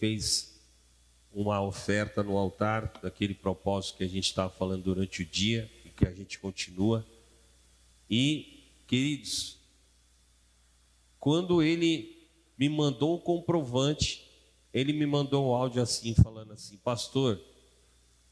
[0.00, 0.58] fez
[1.32, 5.90] uma oferta no altar daquele propósito que a gente estava falando durante o dia e
[5.90, 7.06] que a gente continua.
[8.08, 9.58] E, queridos,
[11.20, 12.26] quando ele
[12.58, 14.26] me mandou um comprovante,
[14.72, 17.40] ele me mandou um áudio assim, falando assim: Pastor,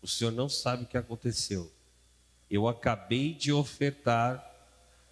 [0.01, 1.71] o senhor não sabe o que aconteceu.
[2.51, 4.43] Eu acabei de ofertar,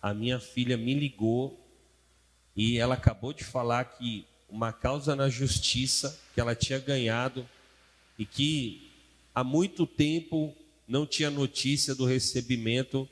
[0.00, 1.61] a minha filha me ligou
[2.57, 7.46] e ela acabou de falar que uma causa na justiça que ela tinha ganhado
[8.19, 8.91] e que
[9.35, 10.54] há muito tempo
[10.87, 13.09] não tinha notícia do recebimento,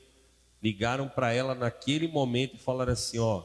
[0.63, 3.43] ligaram para ela naquele momento e falaram assim: Ó,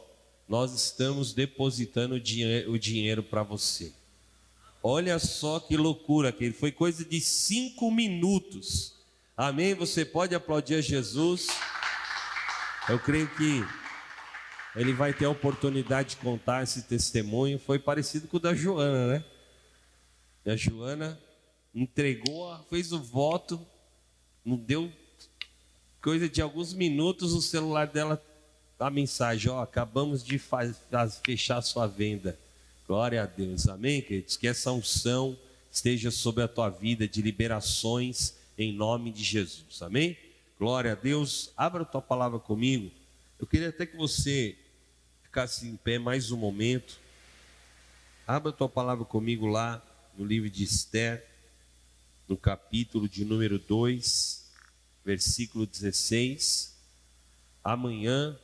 [0.48, 3.92] nós estamos depositando o dinheiro, o dinheiro para você.
[4.82, 8.94] Olha só que loucura, que foi coisa de cinco minutos.
[9.36, 9.74] Amém?
[9.74, 11.48] Você pode aplaudir a Jesus.
[12.88, 13.62] Eu creio que
[14.76, 17.58] ele vai ter a oportunidade de contar esse testemunho.
[17.58, 19.24] Foi parecido com o da Joana, né?
[20.46, 21.18] A Joana
[21.74, 23.60] entregou, fez o voto,
[24.44, 24.90] não deu
[26.00, 28.20] coisa de alguns minutos, o celular dela,
[28.78, 30.40] a mensagem: Ó, acabamos de
[31.24, 32.38] fechar sua venda.
[32.86, 34.36] Glória a Deus, amém, queridos?
[34.36, 35.38] Que essa unção
[35.70, 40.16] esteja sobre a tua vida de liberações em nome de Jesus, amém?
[40.58, 42.90] Glória a Deus, abra a tua palavra comigo.
[43.40, 44.54] Eu queria até que você
[45.22, 47.00] ficasse em pé mais um momento.
[48.26, 49.82] Abra a tua palavra comigo lá
[50.14, 51.26] no livro de Esther,
[52.28, 54.46] no capítulo de número 2,
[55.02, 56.76] versículo 16.
[57.64, 58.38] Amanhã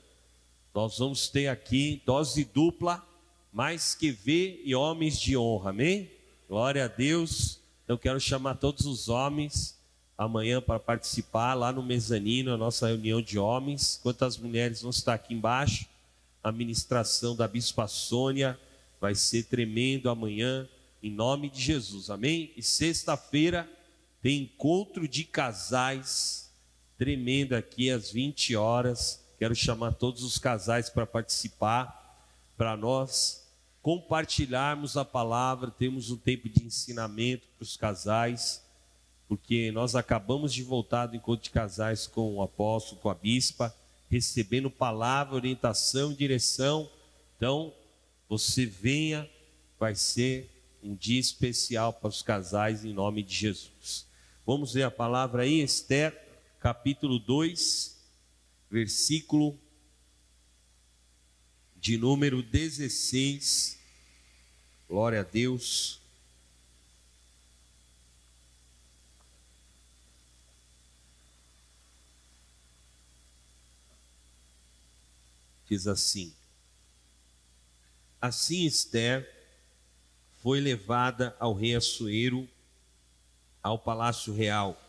[0.75, 3.07] nós vamos ter aqui dose dupla,
[3.53, 6.11] mais que ver e homens de honra, amém?
[6.49, 7.61] Glória a Deus.
[7.87, 9.76] Eu quero chamar todos os homens
[10.17, 13.99] amanhã para participar lá no mezanino, a nossa reunião de homens.
[14.01, 15.87] Enquanto as mulheres vão estar aqui embaixo,
[16.43, 18.59] a ministração da Bispa Sônia
[19.01, 20.69] vai ser tremendo amanhã,
[21.03, 22.53] em nome de Jesus, amém?
[22.57, 23.69] E sexta-feira
[24.23, 26.51] tem encontro de casais,
[26.97, 29.23] tremendo aqui às 20 horas.
[29.39, 32.25] Quero chamar todos os casais para participar,
[32.57, 33.45] para nós
[33.83, 38.66] compartilharmos a palavra, temos um tempo de ensinamento para os casais
[39.29, 43.75] porque nós acabamos de voltar do encontro de casais com o apóstolo, com a bispa,
[44.09, 46.89] recebendo palavra, orientação, direção.
[47.37, 47.75] Então,
[48.29, 49.29] você venha,
[49.79, 50.51] vai ser
[50.83, 54.07] um dia especial para os casais em nome de Jesus.
[54.47, 56.17] Vamos ver a palavra aí, Esther,
[56.61, 57.97] capítulo 2,
[58.71, 59.59] versículo
[61.75, 63.79] de número 16.
[64.89, 66.06] Glória a Deus.
[75.69, 76.33] Diz assim:
[78.21, 79.31] Assim Esther
[80.43, 82.49] foi levada ao rei Assuero
[83.63, 84.81] ao palácio real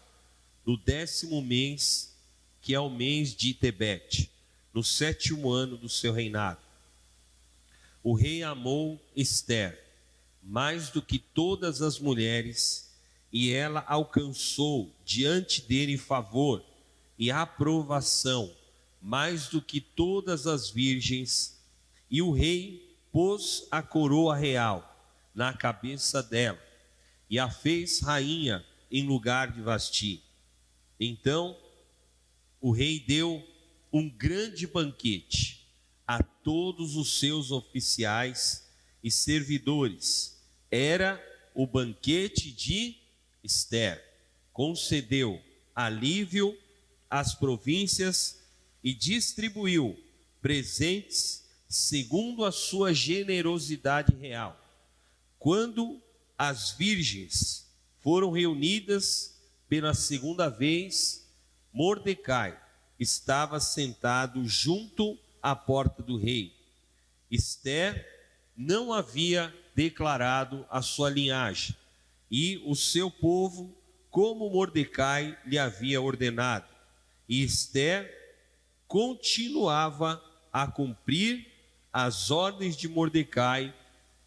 [0.65, 2.13] no décimo mês,
[2.61, 4.29] que é o mês de Tebete,
[4.73, 6.59] no sétimo ano do seu reinado.
[8.03, 9.87] O rei amou Esther
[10.43, 12.89] mais do que todas as mulheres,
[13.31, 16.63] e ela alcançou diante dele favor
[17.19, 18.55] e aprovação
[19.07, 21.63] mais do que todas as virgens,
[22.11, 26.61] e o rei pôs a coroa real na cabeça dela
[27.29, 30.21] e a fez rainha em lugar de Vasti.
[30.99, 31.57] Então
[32.59, 33.41] o rei deu
[33.93, 35.65] um grande banquete
[36.05, 38.69] a todos os seus oficiais
[39.01, 40.37] e servidores.
[40.69, 41.17] Era
[41.55, 42.97] o banquete de
[43.41, 44.03] Esther.
[44.51, 45.41] Concedeu
[45.73, 46.57] alívio
[47.09, 48.36] às províncias
[48.87, 50.01] e distribuiu
[50.41, 54.57] presentes segundo a sua generosidade real.
[55.37, 56.01] Quando
[56.37, 59.37] as virgens foram reunidas
[59.67, 61.27] pela segunda vez,
[61.73, 62.57] Mordecai
[62.97, 66.53] estava sentado junto à porta do rei.
[67.29, 68.07] Esther
[68.55, 71.75] não havia declarado a sua linhagem
[72.31, 73.77] e o seu povo,
[74.09, 76.73] como Mordecai lhe havia ordenado.
[77.27, 78.16] E Esther
[78.87, 81.47] continuava a cumprir
[81.91, 83.73] as ordens de Mordecai,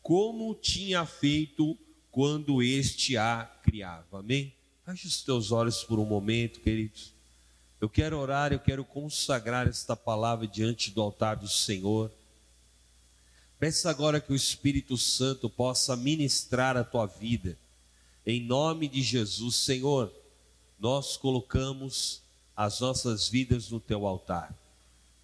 [0.03, 1.77] como tinha feito
[2.11, 4.21] quando este a criava.
[4.21, 4.53] Amém?
[4.85, 7.13] Feche os teus olhos por um momento, queridos.
[7.81, 12.13] Eu quero orar, eu quero consagrar esta palavra diante do altar do Senhor.
[13.59, 17.57] Peça agora que o Espírito Santo possa ministrar a tua vida.
[18.27, 20.13] Em nome de Jesus, Senhor,
[20.79, 22.23] nós colocamos
[22.63, 24.55] as nossas vidas no teu altar.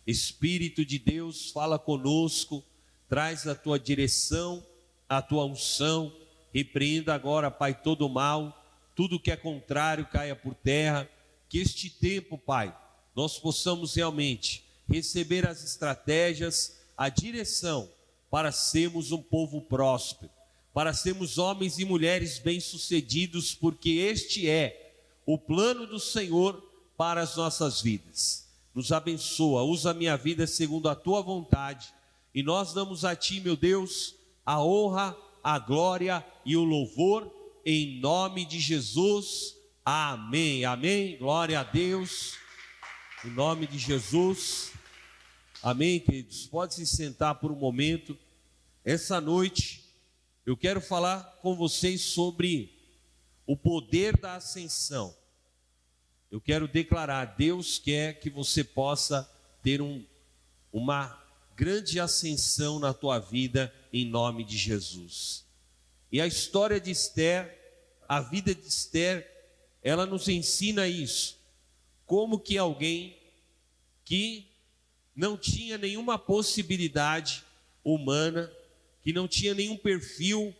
[0.07, 2.65] Espírito de Deus, fala conosco,
[3.11, 4.65] traz a tua direção,
[5.07, 6.11] a tua unção,
[6.51, 11.07] Repreenda agora, Pai, todo o mal, tudo que é contrário caia por terra.
[11.51, 12.75] Que este tempo, Pai,
[13.15, 17.91] nós possamos realmente receber as estratégias, a direção
[18.31, 20.33] para sermos um povo próspero,
[20.73, 24.95] para sermos homens e mulheres bem-sucedidos, porque este é
[25.27, 26.66] o plano do Senhor
[26.97, 28.47] para as nossas vidas.
[28.75, 31.93] Nos abençoa, usa a minha vida segundo a tua vontade,
[32.35, 34.15] e nós damos a ti, meu Deus,
[34.45, 37.33] a honra, a glória e o louvor,
[37.65, 39.57] em nome de Jesus.
[39.85, 40.65] Amém.
[40.65, 41.17] Amém.
[41.17, 42.35] Glória a Deus.
[43.25, 44.73] Em nome de Jesus.
[45.63, 46.47] Amém, queridos?
[46.47, 48.17] Pode se sentar por um momento.
[48.85, 49.85] Essa noite
[50.45, 52.73] eu quero falar com vocês sobre
[53.47, 55.15] o poder da ascensão.
[56.31, 59.31] Eu quero declarar: Deus quer que você possa
[59.63, 60.05] ter um,
[60.73, 61.23] uma
[61.55, 65.45] grande ascensão na tua vida, em nome de Jesus.
[66.11, 67.59] E a história de Esther,
[68.09, 69.27] a vida de Esther,
[69.83, 71.39] ela nos ensina isso.
[72.05, 73.17] Como que alguém
[74.05, 74.47] que
[75.15, 77.43] não tinha nenhuma possibilidade
[77.83, 78.53] humana,
[79.03, 80.55] que não tinha nenhum perfil,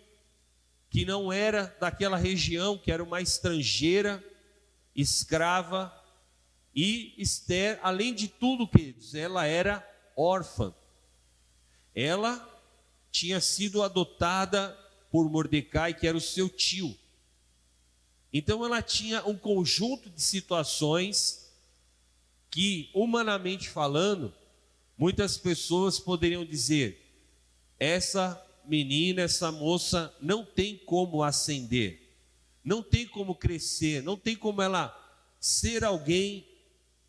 [0.89, 4.23] que não era daquela região, que era uma estrangeira,
[4.97, 5.93] escrava,
[6.75, 10.75] e Esther, além de tudo, queridos, ela era órfã.
[11.95, 12.45] Ela
[13.11, 14.77] tinha sido adotada
[15.11, 16.97] por Mordecai, que era o seu tio.
[18.33, 21.51] Então ela tinha um conjunto de situações
[22.51, 24.35] que, humanamente falando,
[24.97, 26.99] Muitas pessoas poderiam dizer:
[27.79, 32.06] essa menina, essa moça não tem como ascender,
[32.67, 34.93] não tem como crescer, não tem como ela
[35.39, 36.45] ser alguém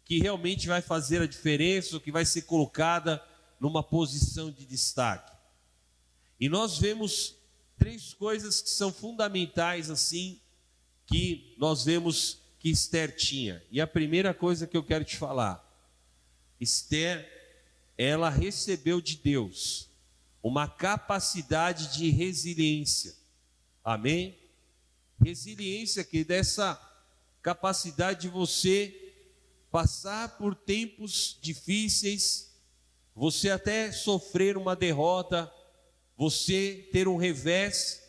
[0.05, 3.21] que realmente vai fazer a diferença, ou que vai ser colocada
[3.59, 5.35] numa posição de destaque.
[6.39, 7.35] E nós vemos
[7.75, 10.39] três coisas que são fundamentais assim
[11.07, 13.63] que nós vemos que Esther tinha.
[13.71, 15.63] E a primeira coisa que eu quero te falar,
[16.59, 17.35] Esther
[17.97, 19.89] ela recebeu de Deus
[20.43, 23.15] uma capacidade de resiliência.
[23.83, 24.37] Amém?
[25.23, 26.79] Resiliência que dessa
[27.41, 29.13] capacidade de você
[29.71, 32.51] passar por tempos difíceis,
[33.15, 35.51] você até sofrer uma derrota,
[36.15, 38.03] você ter um revés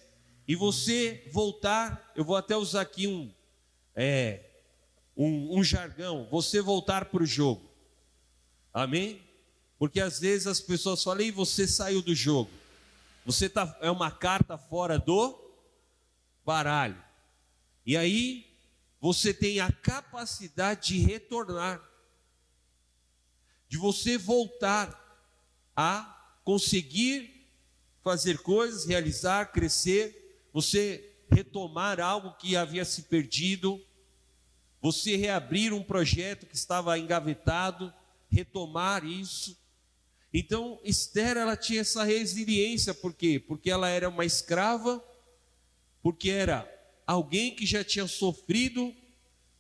[0.47, 2.13] e você voltar.
[2.17, 3.33] Eu vou até usar aqui um,
[3.95, 4.41] é,
[5.17, 7.71] um, um jargão: você voltar para o jogo.
[8.73, 9.21] Amém?
[9.79, 12.51] Porque às vezes as pessoas falam, e você saiu do jogo.
[13.25, 15.48] Você tá, é uma carta fora do
[16.49, 16.97] baralho.
[17.85, 18.47] E aí
[18.99, 21.79] você tem a capacidade de retornar,
[23.69, 24.89] de você voltar
[25.77, 27.47] a conseguir
[28.03, 33.79] fazer coisas, realizar, crescer, você retomar algo que havia se perdido,
[34.81, 37.93] você reabrir um projeto que estava engavetado,
[38.31, 39.55] retomar isso.
[40.33, 43.39] Então, Esther, ela tinha essa resiliência, por quê?
[43.39, 45.05] Porque ela era uma escrava,
[46.09, 46.67] porque era
[47.07, 48.97] alguém que já tinha sofrido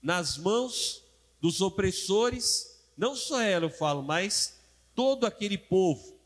[0.00, 1.04] nas mãos
[1.42, 4.58] dos opressores, não só ela eu falo, mas
[4.94, 6.18] todo aquele povo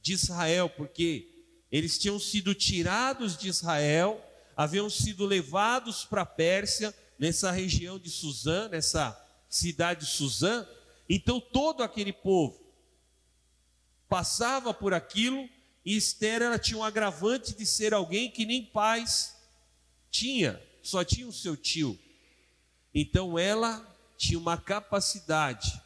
[0.00, 1.28] de Israel, porque
[1.70, 4.18] eles tinham sido tirados de Israel,
[4.56, 9.14] haviam sido levados para a Pérsia, nessa região de Suzã, nessa
[9.46, 10.66] cidade de Suzã.
[11.06, 12.58] Então todo aquele povo
[14.08, 15.46] passava por aquilo,
[15.88, 19.34] e Esther ela tinha um agravante de ser alguém que nem pais
[20.10, 21.98] tinha, só tinha o seu tio.
[22.94, 23.82] Então ela
[24.14, 25.80] tinha uma capacidade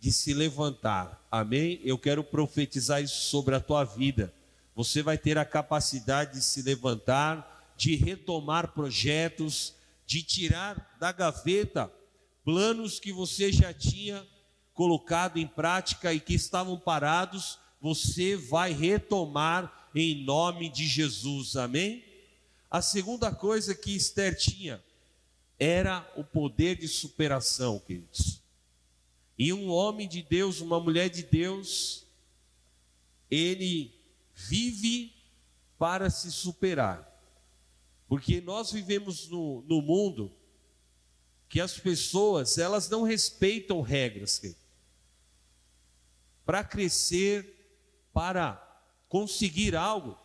[0.00, 1.22] de se levantar.
[1.30, 1.78] Amém?
[1.84, 4.32] Eu quero profetizar isso sobre a tua vida.
[4.74, 9.74] Você vai ter a capacidade de se levantar, de retomar projetos,
[10.06, 11.92] de tirar da gaveta
[12.42, 14.26] planos que você já tinha
[14.72, 22.04] colocado em prática e que estavam parados você vai retomar em nome de Jesus, amém?
[22.70, 24.82] A segunda coisa que Esther tinha
[25.58, 28.40] era o poder de superação, queridos.
[29.36, 32.06] E um homem de Deus, uma mulher de Deus,
[33.28, 33.92] ele
[34.32, 35.12] vive
[35.76, 37.10] para se superar.
[38.06, 40.30] Porque nós vivemos no, no mundo
[41.48, 44.40] que as pessoas, elas não respeitam regras.
[46.46, 47.51] Para crescer,
[48.12, 48.60] para
[49.08, 50.16] conseguir algo,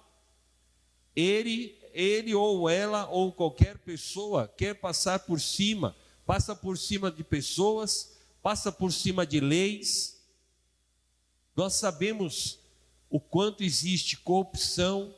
[1.16, 7.24] ele, ele ou ela ou qualquer pessoa quer passar por cima, passa por cima de
[7.24, 10.22] pessoas, passa por cima de leis.
[11.56, 12.60] Nós sabemos
[13.10, 15.14] o quanto existe corrupção,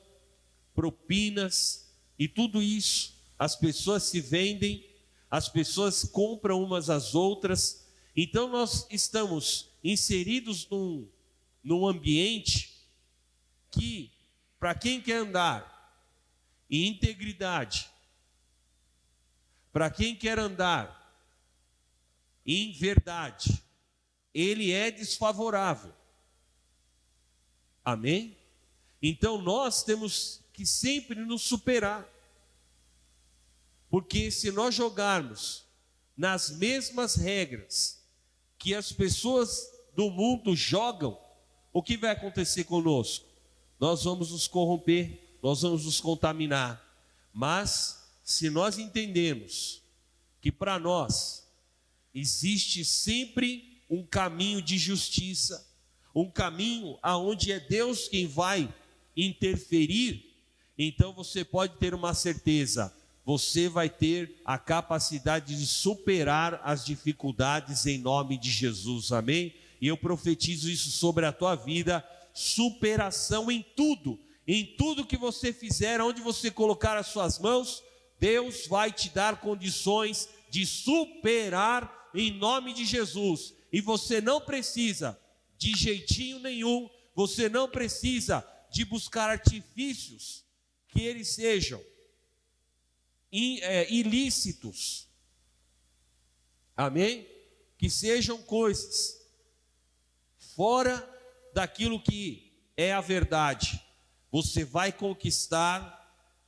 [0.73, 4.85] propinas, E tudo isso, as pessoas se vendem,
[5.31, 7.85] as pessoas compram umas às outras.
[8.15, 11.07] Então nós estamos inseridos num,
[11.63, 12.87] num ambiente
[13.71, 14.11] que,
[14.59, 15.77] para quem quer andar
[16.69, 17.89] em integridade,
[19.71, 20.97] para quem quer andar
[22.45, 23.61] em verdade,
[24.33, 25.93] ele é desfavorável.
[27.83, 28.37] Amém?
[29.01, 32.07] Então nós temos que sempre nos superar.
[33.89, 35.65] Porque se nós jogarmos
[36.15, 38.03] nas mesmas regras
[38.57, 41.19] que as pessoas do mundo jogam,
[41.71, 43.25] o que vai acontecer conosco?
[43.79, 46.83] Nós vamos nos corromper, nós vamos nos contaminar.
[47.33, 49.81] Mas se nós entendemos
[50.41, 51.47] que para nós
[52.13, 55.67] existe sempre um caminho de justiça,
[56.13, 58.73] um caminho aonde é Deus quem vai
[59.15, 60.25] interferir,
[60.77, 62.93] então você pode ter uma certeza,
[63.25, 69.11] você vai ter a capacidade de superar as dificuldades em nome de Jesus.
[69.11, 69.53] Amém?
[69.81, 75.53] E eu profetizo isso sobre a tua vida, superação em tudo, em tudo que você
[75.53, 77.83] fizer, onde você colocar as suas mãos,
[78.19, 83.53] Deus vai te dar condições de superar em nome de Jesus.
[83.71, 85.19] E você não precisa
[85.57, 90.43] de jeitinho nenhum, você não precisa de buscar artifícios
[90.87, 91.81] que eles sejam
[93.31, 95.07] é, ilícitos.
[96.75, 97.27] Amém?
[97.77, 99.18] Que sejam coisas
[100.59, 101.09] fora
[101.53, 103.81] daquilo que é a verdade.
[104.29, 105.97] Você vai conquistar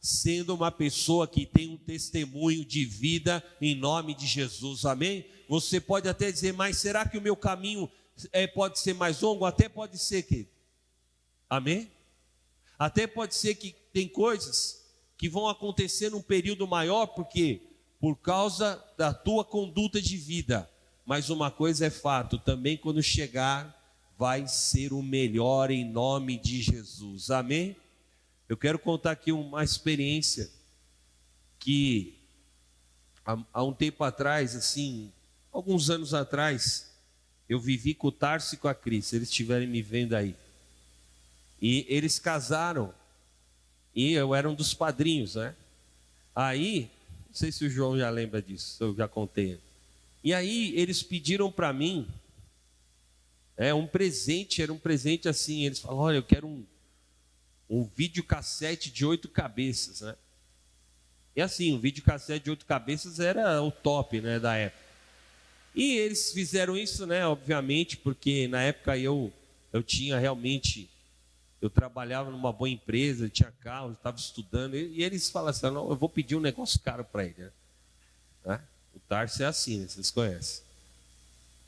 [0.01, 4.83] sendo uma pessoa que tem um testemunho de vida em nome de Jesus.
[4.83, 5.25] Amém?
[5.47, 7.89] Você pode até dizer, mas será que o meu caminho
[8.33, 10.45] é, pode ser mais longo, até pode ser que.
[11.49, 11.89] Amém?
[12.77, 17.61] Até pode ser que tem coisas que vão acontecer num período maior, porque
[17.97, 20.69] por causa da tua conduta de vida.
[21.05, 23.80] Mas uma coisa é fato, também quando chegar,
[24.21, 27.31] vai ser o melhor em nome de Jesus.
[27.31, 27.75] Amém?
[28.47, 30.47] Eu quero contar aqui uma experiência
[31.57, 32.13] que
[33.25, 35.11] há, há um tempo atrás, assim,
[35.51, 36.91] alguns anos atrás,
[37.49, 40.35] eu vivi com o Tarso e com a Cris, eles estiverem me vendo aí.
[41.59, 42.93] E eles casaram,
[43.95, 45.55] e eu era um dos padrinhos, né?
[46.35, 46.91] Aí,
[47.27, 49.59] não sei se o João já lembra disso, eu já contei.
[50.23, 52.07] E aí eles pediram para mim
[53.57, 56.65] é um presente, era um presente assim, eles falaram, olha, eu quero um,
[57.69, 60.15] um videocassete de oito cabeças, né?
[61.35, 64.83] E assim, um videocassete de oito cabeças era o top, né, da época.
[65.73, 69.31] E eles fizeram isso, né, obviamente, porque na época eu,
[69.71, 70.89] eu tinha realmente,
[71.61, 75.95] eu trabalhava numa boa empresa, tinha carro, estava estudando, e, eles falaram assim, não, eu
[75.95, 77.35] vou pedir um negócio caro para ele.
[77.37, 77.51] Né?
[78.45, 78.61] né?
[78.93, 79.87] O Tarso é assim, né?
[79.87, 80.63] vocês conhecem.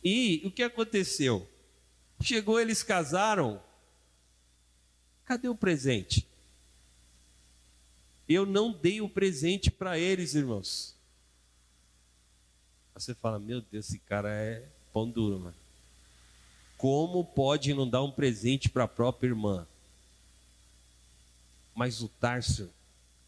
[0.04, 1.48] E o que aconteceu?
[2.22, 3.62] Chegou, eles casaram,
[5.26, 6.26] cadê o presente?
[8.28, 10.96] Eu não dei o presente para eles, irmãos.
[12.94, 15.56] Você fala, meu Deus, esse cara é pão duro, mano.
[16.78, 19.68] Como pode não dar um presente para a própria irmã?
[21.76, 22.70] Mas o Tarso,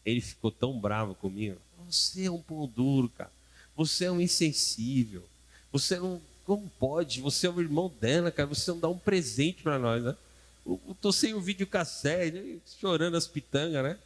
[0.04, 1.60] ele ficou tão bravo comigo.
[1.86, 3.32] Você é um pão duro, cara.
[3.74, 5.28] Você é um insensível.
[5.72, 6.20] Você não.
[6.46, 7.20] Como pode?
[7.20, 8.48] Você é o irmão dela, cara.
[8.48, 10.16] Você não dá um presente para nós, né?
[10.64, 13.98] Eu tô sem o vídeo cassete, chorando as pitangas, né?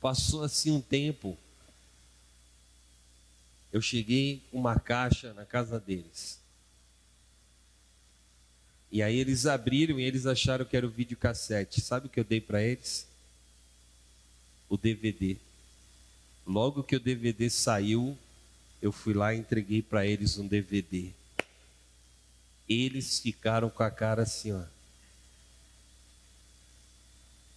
[0.00, 1.38] Passou assim um tempo
[3.72, 6.38] eu cheguei com uma caixa na casa deles.
[8.90, 11.80] E aí eles abriram e eles acharam que era o videocassete.
[11.80, 13.06] Sabe o que eu dei para eles?
[14.68, 15.36] O DVD.
[16.44, 18.18] Logo que o DVD saiu,
[18.80, 21.10] eu fui lá e entreguei para eles um DVD.
[22.68, 24.62] Eles ficaram com a cara assim, ó.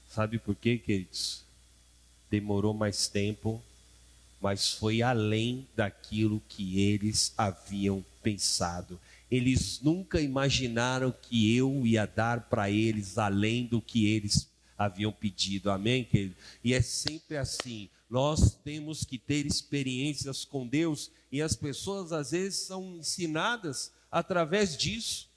[0.09, 1.43] Sabe por quê, queridos?
[2.29, 3.61] Demorou mais tempo
[4.43, 8.99] mas foi além daquilo que eles haviam pensado.
[9.31, 15.71] Eles nunca imaginaram que eu ia dar para eles além do que eles haviam pedido.
[15.71, 16.35] Amém, querido?
[16.61, 17.89] E é sempre assim.
[18.13, 24.77] Nós temos que ter experiências com Deus e as pessoas às vezes são ensinadas através
[24.77, 25.27] disso,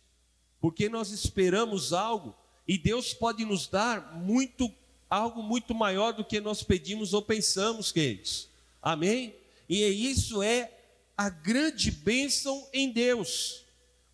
[0.61, 2.37] porque nós esperamos algo
[2.69, 4.71] e Deus pode nos dar muito
[5.09, 8.51] algo muito maior do que nós pedimos ou pensamos, queridos.
[8.83, 9.35] Amém?
[9.67, 10.71] E isso é
[11.17, 13.65] a grande bênção em Deus,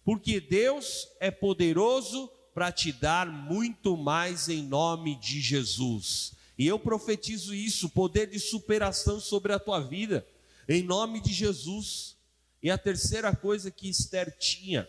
[0.04, 6.40] porque Deus é poderoso para te dar muito mais em nome de Jesus.
[6.62, 10.24] E eu profetizo isso, poder de superação sobre a tua vida,
[10.68, 12.16] em nome de Jesus.
[12.62, 14.88] E a terceira coisa que Esther tinha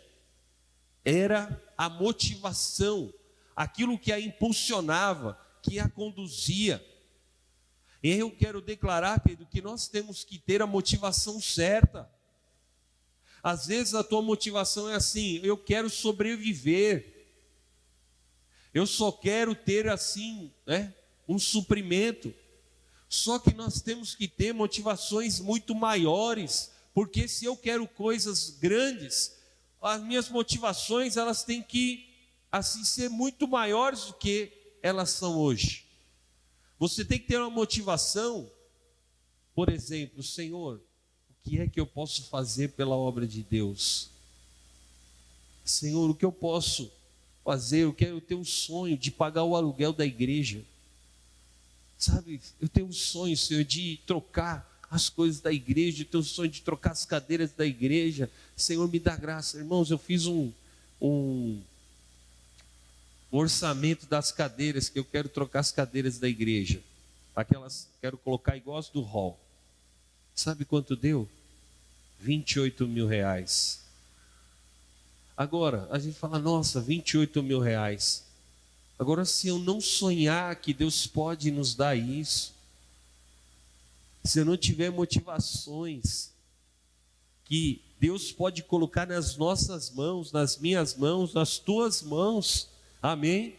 [1.04, 3.12] era a motivação,
[3.56, 6.80] aquilo que a impulsionava, que a conduzia.
[8.04, 12.08] E eu quero declarar, Pedro, que nós temos que ter a motivação certa.
[13.42, 17.32] Às vezes a tua motivação é assim: eu quero sobreviver.
[18.72, 20.94] Eu só quero ter assim, né,
[21.28, 22.34] um suprimento.
[23.08, 29.38] Só que nós temos que ter motivações muito maiores, porque se eu quero coisas grandes,
[29.82, 32.10] as minhas motivações elas têm que
[32.52, 34.52] assim ser muito maiores do que
[34.82, 35.86] elas são hoje.
[36.80, 38.50] Você tem que ter uma motivação,
[39.56, 40.82] por exemplo, Senhor,
[41.30, 44.10] o que é que eu posso fazer pela obra de Deus?
[45.64, 46.92] Senhor, o que eu posso
[47.44, 47.84] fazer?
[47.84, 50.64] Eu quero ter um sonho de pagar o aluguel da igreja.
[52.04, 56.26] Sabe, eu tenho um sonho, Senhor, de trocar as coisas da igreja, eu tenho um
[56.26, 58.30] sonho de trocar as cadeiras da igreja.
[58.58, 59.58] Senhor, me dá graça.
[59.58, 60.52] Irmãos, eu fiz um,
[61.02, 61.62] um,
[63.32, 66.84] orçamento das cadeiras, que eu quero trocar as cadeiras da igreja.
[67.34, 69.40] Aquelas, quero colocar igual as do hall.
[70.36, 71.26] Sabe quanto deu?
[72.20, 73.80] 28 mil reais.
[75.38, 78.26] Agora, a gente fala, nossa, 28 mil reais.
[79.04, 82.54] Agora, se eu não sonhar que Deus pode nos dar isso,
[84.24, 86.32] se eu não tiver motivações
[87.44, 92.70] que Deus pode colocar nas nossas mãos, nas minhas mãos, nas tuas mãos,
[93.02, 93.58] amém?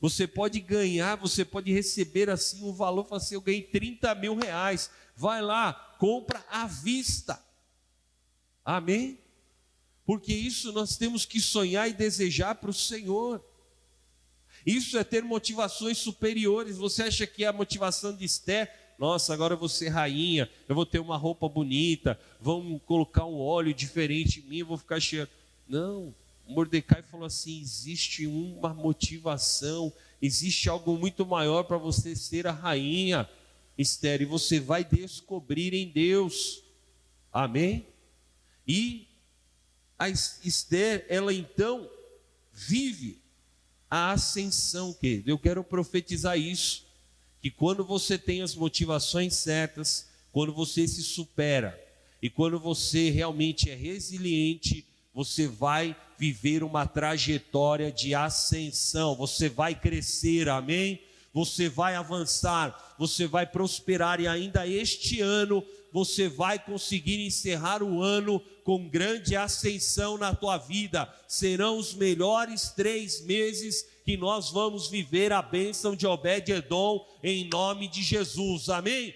[0.00, 4.34] Você pode ganhar, você pode receber assim um valor, falar assim, eu ganhei 30 mil
[4.34, 7.38] reais, vai lá, compra à vista,
[8.64, 9.18] amém?
[10.06, 13.44] Porque isso nós temos que sonhar e desejar para o Senhor.
[14.66, 16.76] Isso é ter motivações superiores.
[16.76, 18.68] Você acha que a motivação de Esther,
[18.98, 23.38] nossa, agora eu vou ser rainha, eu vou ter uma roupa bonita, vão colocar um
[23.38, 25.28] óleo diferente em mim, eu vou ficar cheio.
[25.68, 26.12] Não,
[26.48, 33.28] Mordecai falou assim: existe uma motivação, existe algo muito maior para você ser a rainha,
[33.78, 36.64] Esther, e você vai descobrir em Deus.
[37.32, 37.86] Amém?
[38.66, 39.06] E
[39.96, 41.88] a Esther, ela então
[42.52, 43.25] vive
[43.90, 46.84] a ascensão que eu quero profetizar isso,
[47.40, 51.78] que quando você tem as motivações certas, quando você se supera
[52.20, 59.74] e quando você realmente é resiliente, você vai viver uma trajetória de ascensão, você vai
[59.74, 61.00] crescer, amém?
[61.32, 65.62] Você vai avançar, você vai prosperar e ainda este ano
[65.96, 71.10] você vai conseguir encerrar o ano com grande ascensão na tua vida.
[71.26, 77.88] Serão os melhores três meses que nós vamos viver a bênção de Obed-Edom em nome
[77.88, 78.68] de Jesus.
[78.68, 79.14] Amém?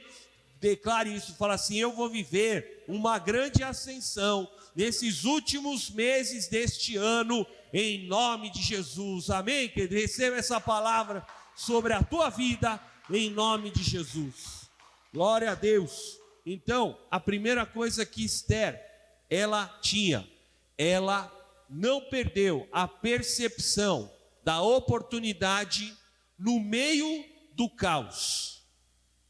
[0.59, 7.47] Declare isso, fala assim: eu vou viver uma grande ascensão nesses últimos meses deste ano,
[7.75, 9.29] em nome de Jesus.
[9.29, 9.69] Amém?
[9.69, 14.71] Que receba essa palavra sobre a tua vida, em nome de Jesus.
[15.13, 16.20] Glória a Deus.
[16.53, 18.85] Então, a primeira coisa que Esther
[19.31, 20.29] ela tinha,
[20.77, 21.31] ela
[21.69, 25.97] não perdeu a percepção da oportunidade
[26.37, 28.67] no meio do caos.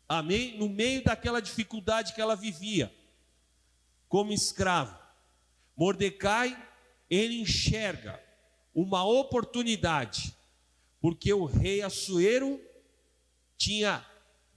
[0.09, 0.57] Amém?
[0.57, 2.91] No meio daquela dificuldade que ela vivia
[4.09, 4.99] como escravo.
[5.77, 6.57] Mordecai,
[7.11, 8.19] ele enxerga
[8.75, 10.35] uma oportunidade,
[11.03, 12.59] porque o rei Assuero
[13.59, 14.03] tinha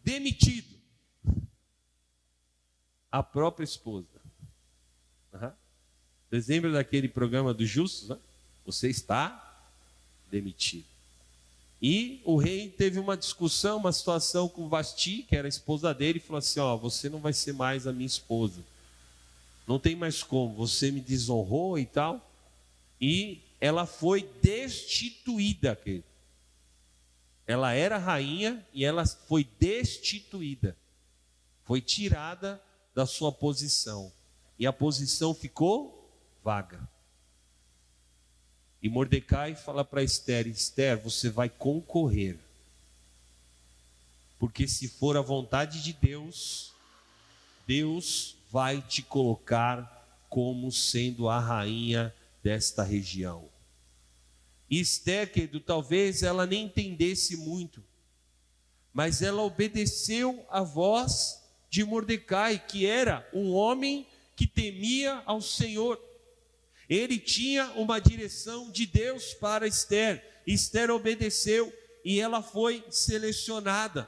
[0.02, 0.72] demitido
[3.13, 4.08] a própria esposa.
[5.32, 5.52] Uhum.
[6.32, 8.10] Vocês lembram daquele programa dos justos?
[8.10, 8.17] Né?
[8.65, 9.56] Você está
[10.32, 10.86] demitido.
[11.80, 16.17] E o rei teve uma discussão, uma situação com Vasti, que era a esposa dele,
[16.17, 18.63] e falou assim: Ó, você não vai ser mais a minha esposa.
[19.67, 22.19] Não tem mais como, você me desonrou e tal.
[22.99, 25.80] E ela foi destituída.
[27.45, 30.76] Ela era rainha e ela foi destituída.
[31.63, 32.60] Foi tirada
[32.93, 34.12] da sua posição.
[34.58, 36.10] E a posição ficou
[36.43, 36.88] vaga.
[38.82, 42.38] E Mordecai fala para Esther: Esther, você vai concorrer.
[44.38, 46.73] Porque se for a vontade de Deus,
[47.65, 53.47] Deus vai te colocar como sendo a rainha desta região.
[54.69, 57.84] E Esther, querido, talvez ela nem entendesse muito,
[58.91, 61.42] mas ela obedeceu a voz
[61.73, 64.05] de Mordecai, que era um homem
[64.36, 65.99] que temia ao Senhor.
[66.88, 70.23] Ele tinha uma direção de Deus para Esther.
[70.45, 71.73] Esther obedeceu
[72.05, 74.07] e ela foi selecionada.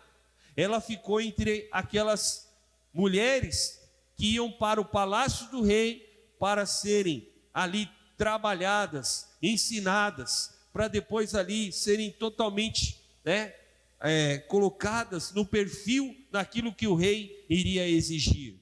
[0.56, 2.47] Ela ficou entre aquelas
[2.93, 3.82] mulheres
[4.15, 11.71] que iam para o palácio do rei para serem ali trabalhadas, ensinadas, para depois ali
[11.71, 13.56] serem totalmente né,
[14.01, 18.60] é, colocadas no perfil daquilo que o rei iria exigir.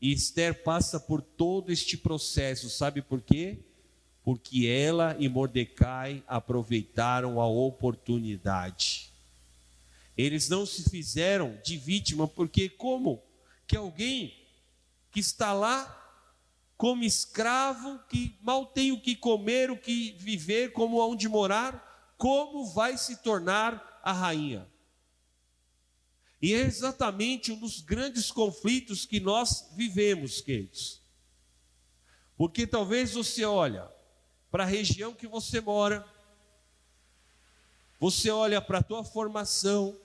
[0.00, 3.58] E Esther passa por todo este processo, sabe por quê?
[4.22, 9.10] Porque ela e Mordecai aproveitaram a oportunidade.
[10.16, 13.20] Eles não se fizeram de vítima, porque como
[13.66, 14.32] que alguém
[15.10, 15.96] que está lá
[16.76, 22.64] como escravo, que mal tem o que comer, o que viver, como onde morar, como
[22.66, 24.68] vai se tornar a rainha?
[26.40, 31.02] E é exatamente um dos grandes conflitos que nós vivemos, queridos.
[32.36, 33.90] Porque talvez você olha
[34.50, 36.06] para a região que você mora,
[37.98, 39.98] você olha para a tua formação,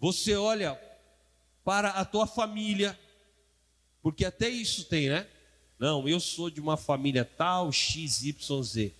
[0.00, 0.80] você olha
[1.62, 2.98] para a tua família,
[4.02, 5.28] porque até isso tem, né?
[5.78, 8.92] Não, eu sou de uma família tal, XYZ.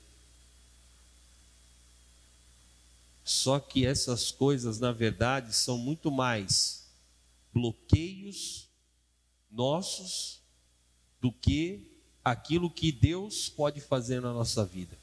[3.25, 6.87] Só que essas coisas, na verdade, são muito mais
[7.55, 8.69] bloqueios
[9.51, 10.43] nossos
[11.23, 11.91] do que
[12.23, 14.99] aquilo que Deus pode fazer na nossa vida.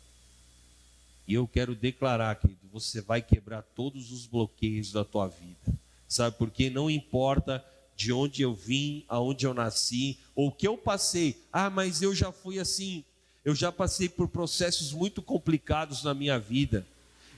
[1.27, 5.73] E eu quero declarar, querido, você vai quebrar todos os bloqueios da tua vida.
[6.07, 6.69] Sabe por quê?
[6.69, 11.41] Não importa de onde eu vim, aonde eu nasci, ou o que eu passei.
[11.51, 13.03] Ah, mas eu já fui assim.
[13.43, 16.85] Eu já passei por processos muito complicados na minha vida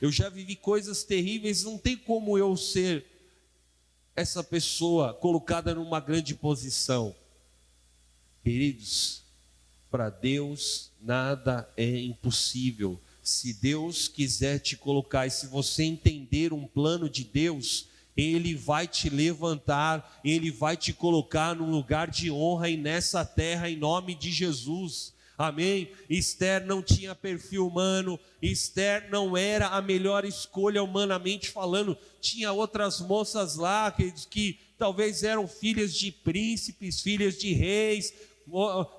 [0.04, 3.06] eu já vivi coisas terríveis, não tem como eu ser
[4.14, 7.16] essa pessoa colocada numa grande posição.
[8.44, 9.24] Queridos,
[9.90, 13.00] para Deus nada é impossível.
[13.22, 17.88] Se Deus quiser te colocar, e se você entender um plano de Deus,
[18.18, 23.70] Ele vai te levantar, Ele vai te colocar num lugar de honra e nessa terra,
[23.70, 25.13] em nome de Jesus.
[25.38, 25.92] Amém?
[26.10, 31.98] Esther não tinha perfil humano, Esther não era a melhor escolha humanamente falando.
[32.22, 38.14] Tinha outras moças lá que, que talvez eram filhas de príncipes, filhas de reis,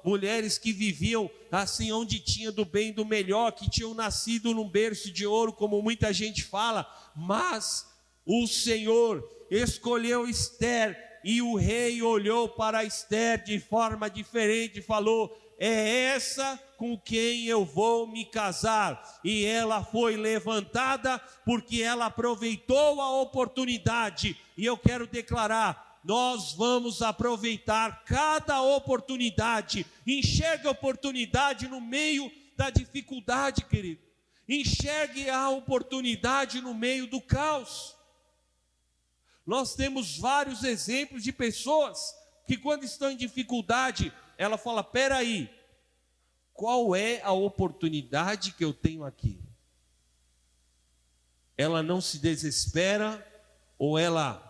[0.04, 4.68] mulheres que viviam assim onde tinha do bem e do melhor, que tinham nascido num
[4.68, 7.86] berço de ouro, como muita gente fala, mas
[8.26, 15.43] o Senhor escolheu Esther e o rei olhou para Esther de forma diferente e falou:
[15.58, 19.20] é essa com quem eu vou me casar.
[19.24, 24.36] E ela foi levantada porque ela aproveitou a oportunidade.
[24.56, 29.86] E eu quero declarar: nós vamos aproveitar cada oportunidade.
[30.06, 34.02] Enxergue a oportunidade no meio da dificuldade, querido.
[34.48, 37.96] Enxergue a oportunidade no meio do caos.
[39.46, 42.14] Nós temos vários exemplos de pessoas
[42.46, 45.50] que, quando estão em dificuldade, ela fala: peraí,
[46.52, 49.38] qual é a oportunidade que eu tenho aqui?
[51.56, 53.24] Ela não se desespera,
[53.78, 54.40] ou ela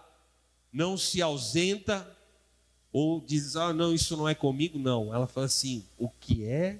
[0.72, 2.06] não se ausenta,
[2.92, 4.78] ou diz: ah, não, isso não é comigo.
[4.78, 6.78] Não, ela fala assim: o que é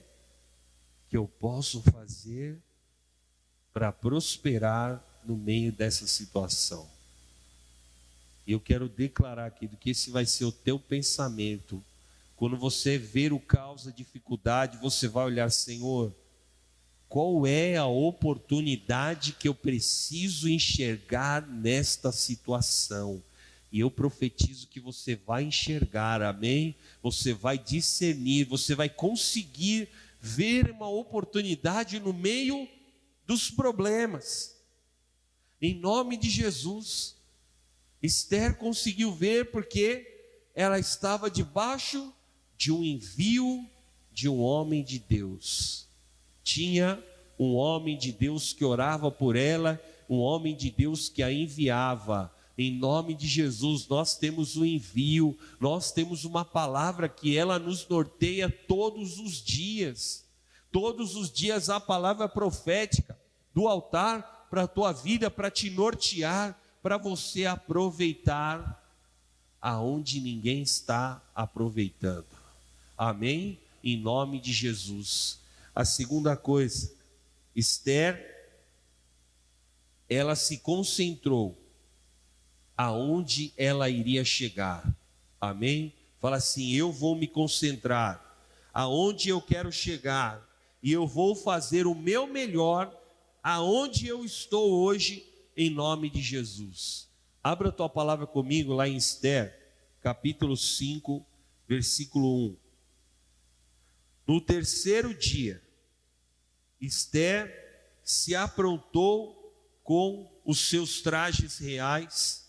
[1.09, 2.59] que eu posso fazer
[3.73, 6.89] para prosperar no meio dessa situação?
[8.47, 11.83] E eu quero declarar aqui que esse vai ser o teu pensamento
[12.37, 16.15] quando você ver o caos, a dificuldade, você vai olhar, Senhor,
[17.09, 23.23] qual é a oportunidade que eu preciso enxergar nesta situação?
[23.71, 26.77] E eu profetizo que você vai enxergar, amém?
[27.03, 29.89] Você vai discernir, você vai conseguir
[30.21, 32.69] ver uma oportunidade no meio
[33.27, 34.57] dos problemas.
[35.61, 37.17] Em nome de Jesus.
[38.03, 42.13] Esther conseguiu ver porque ela estava debaixo
[42.57, 43.69] de um envio
[44.13, 45.89] de um homem de Deus.
[46.43, 47.03] Tinha
[47.39, 52.33] um homem de Deus que orava por ela, um homem de Deus que a enviava.
[52.57, 57.59] Em nome de Jesus, nós temos o um envio, nós temos uma palavra que ela
[57.59, 60.25] nos norteia todos os dias.
[60.71, 63.19] Todos os dias a palavra profética
[63.53, 68.81] do altar para a tua vida, para te nortear, para você aproveitar
[69.61, 72.44] aonde ninguém está aproveitando.
[72.97, 73.59] Amém?
[73.83, 75.41] Em nome de Jesus.
[75.75, 76.93] A segunda coisa,
[77.55, 78.35] Esther,
[80.09, 81.59] ela se concentrou
[82.77, 84.85] aonde ela iria chegar.
[85.41, 85.93] Amém?
[86.21, 88.23] Fala assim: eu vou me concentrar
[88.73, 90.43] aonde eu quero chegar
[90.83, 92.95] e eu vou fazer o meu melhor
[93.43, 95.27] aonde eu estou hoje
[95.57, 97.09] em nome de Jesus.
[97.43, 99.55] Abra tua palavra comigo lá em Esther,
[100.01, 101.25] capítulo 5,
[101.69, 102.64] versículo 1.
[104.27, 105.63] No terceiro dia,
[106.81, 107.63] Esther
[108.03, 112.49] se aprontou com os seus trajes reais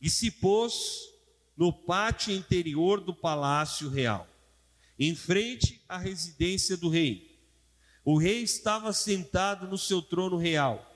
[0.00, 1.10] e se pôs
[1.56, 4.26] no pátio interior do palácio real,
[4.98, 7.38] em frente à residência do rei.
[8.02, 10.86] O rei estava sentado no seu trono real,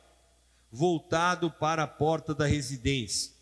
[0.73, 3.35] voltado para a porta da residência.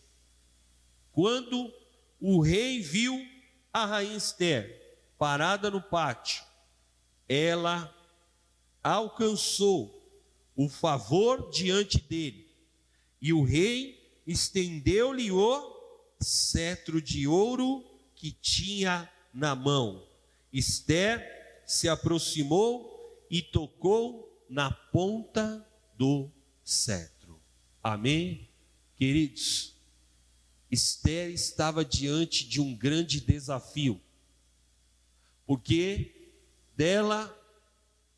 [1.13, 1.73] Quando
[2.21, 3.25] o rei viu
[3.73, 4.82] a rainha Esther
[5.23, 6.43] parada no pátio,
[7.29, 7.97] ela
[8.83, 10.05] alcançou
[10.57, 12.51] o favor diante dele,
[13.21, 15.77] e o rei estendeu-lhe o
[16.21, 17.85] cetro de ouro
[18.17, 20.05] que tinha na mão.
[20.53, 25.65] Esther se aproximou e tocou na ponta
[25.97, 26.29] do
[26.65, 27.41] cetro.
[27.81, 28.49] Amém?
[28.97, 29.77] Queridos,
[30.69, 34.01] Esther estava diante de um grande desafio,
[35.47, 36.33] porque
[36.77, 37.37] dela,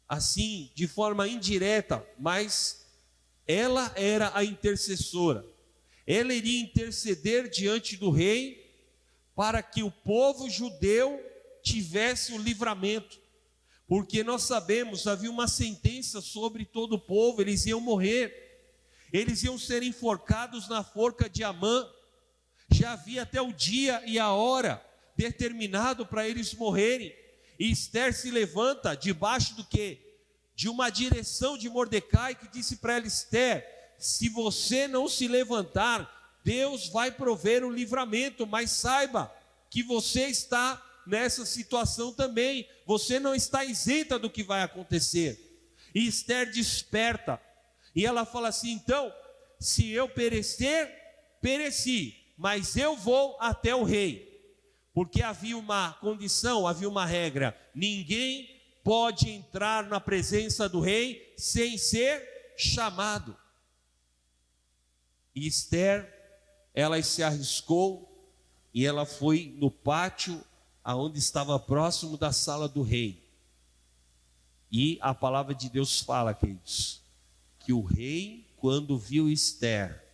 [0.09, 2.87] assim, de forma indireta, mas
[3.47, 5.45] ela era a intercessora,
[6.07, 8.65] ela iria interceder diante do rei
[9.35, 11.21] para que o povo judeu
[11.63, 13.19] tivesse o livramento,
[13.87, 18.43] porque nós sabemos, havia uma sentença sobre todo o povo, eles iam morrer,
[19.13, 21.89] eles iam ser enforcados na forca de Amã,
[22.71, 24.85] já havia até o dia e a hora
[25.17, 27.15] determinado para eles morrerem,
[27.59, 29.99] e Esther se levanta debaixo do que?
[30.57, 33.65] De uma direção de Mordecai que disse para ela: Esther,
[33.99, 39.33] se você não se levantar, Deus vai prover o livramento, mas saiba
[39.71, 45.41] que você está nessa situação também, você não está isenta do que vai acontecer.
[45.95, 47.41] E Esther desperta,
[47.95, 49.13] e ela fala assim: então,
[49.59, 50.91] se eu perecer,
[51.41, 54.34] pereci, mas eu vou até o rei,
[54.95, 58.49] porque havia uma condição, havia uma regra: ninguém
[58.85, 63.37] pode entrar na presença do rei sem ser chamado.
[65.35, 66.09] E Esther,
[66.73, 68.09] ela se arriscou
[68.73, 70.43] e ela foi no pátio
[70.83, 73.25] aonde estava próximo da sala do rei.
[74.71, 77.01] E a palavra de Deus fala, queridos,
[77.59, 80.05] que o rei, quando viu Esther,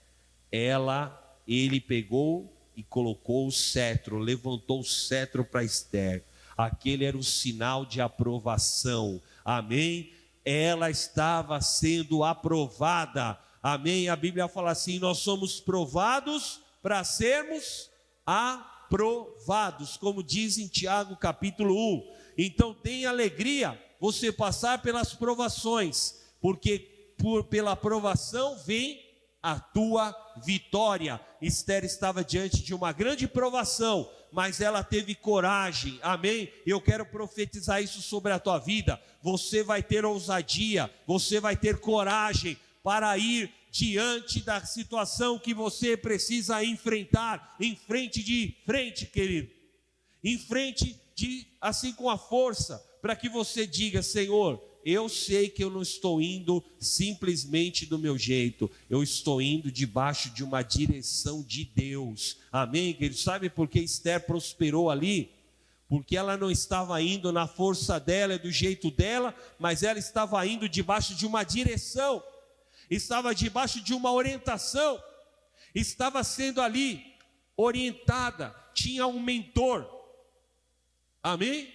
[0.51, 6.25] ela, ele pegou e colocou o cetro, levantou o cetro para Esther.
[6.57, 9.21] Aquele era o sinal de aprovação.
[9.45, 10.13] Amém?
[10.45, 14.09] Ela estava sendo aprovada Amém?
[14.09, 17.91] A Bíblia fala assim: nós somos provados para sermos
[18.25, 22.15] aprovados, como diz em Tiago capítulo 1.
[22.39, 28.99] Então tenha alegria você passar pelas provações, porque por, pela aprovação vem
[29.43, 31.21] a tua vitória.
[31.41, 36.53] Esther estava diante de uma grande provação, mas ela teve coragem, amém?
[36.67, 39.01] Eu quero profetizar isso sobre a tua vida.
[39.23, 45.97] Você vai ter ousadia, você vai ter coragem, para ir diante da situação que você
[45.97, 49.51] precisa enfrentar, em frente de frente, querido.
[50.25, 55.63] Em frente de assim com a força, para que você diga, Senhor, eu sei que
[55.63, 61.43] eu não estou indo simplesmente do meu jeito, eu estou indo debaixo de uma direção
[61.43, 62.39] de Deus.
[62.51, 63.19] Amém, querido?
[63.19, 65.31] Sabe por que Esther prosperou ali?
[65.89, 70.69] Porque ela não estava indo na força dela, do jeito dela, mas ela estava indo
[70.69, 72.23] debaixo de uma direção
[72.91, 75.03] estava debaixo de uma orientação,
[75.75, 77.15] estava sendo ali
[77.57, 79.89] orientada, tinha um mentor.
[81.23, 81.73] Amém?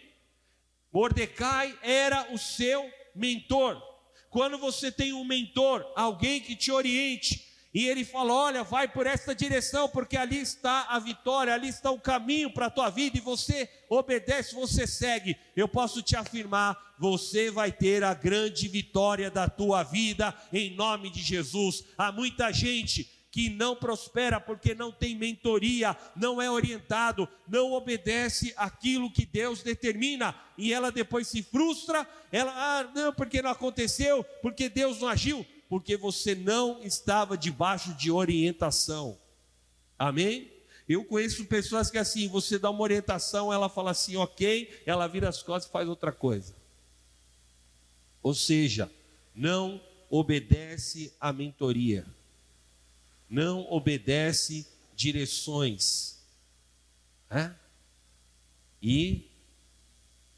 [0.95, 3.83] Mordecai era o seu mentor.
[4.29, 9.05] Quando você tem um mentor, alguém que te oriente, e ele fala: Olha, vai por
[9.05, 13.17] esta direção, porque ali está a vitória, ali está o caminho para a tua vida,
[13.17, 15.35] e você obedece, você segue.
[15.53, 21.09] Eu posso te afirmar: você vai ter a grande vitória da tua vida, em nome
[21.09, 21.83] de Jesus.
[21.97, 28.53] Há muita gente que não prospera porque não tem mentoria, não é orientado, não obedece
[28.55, 34.23] aquilo que Deus determina, e ela depois se frustra, ela, ah, não, porque não aconteceu,
[34.41, 39.17] porque Deus não agiu porque você não estava debaixo de orientação.
[39.99, 40.49] Amém?
[40.87, 45.27] Eu conheço pessoas que assim, você dá uma orientação, ela fala assim, ok, ela vira
[45.27, 46.55] as costas e faz outra coisa.
[48.23, 48.89] Ou seja,
[49.35, 52.05] não obedece à mentoria,
[53.29, 56.15] não obedece direções.
[57.29, 57.51] É?
[58.81, 59.29] E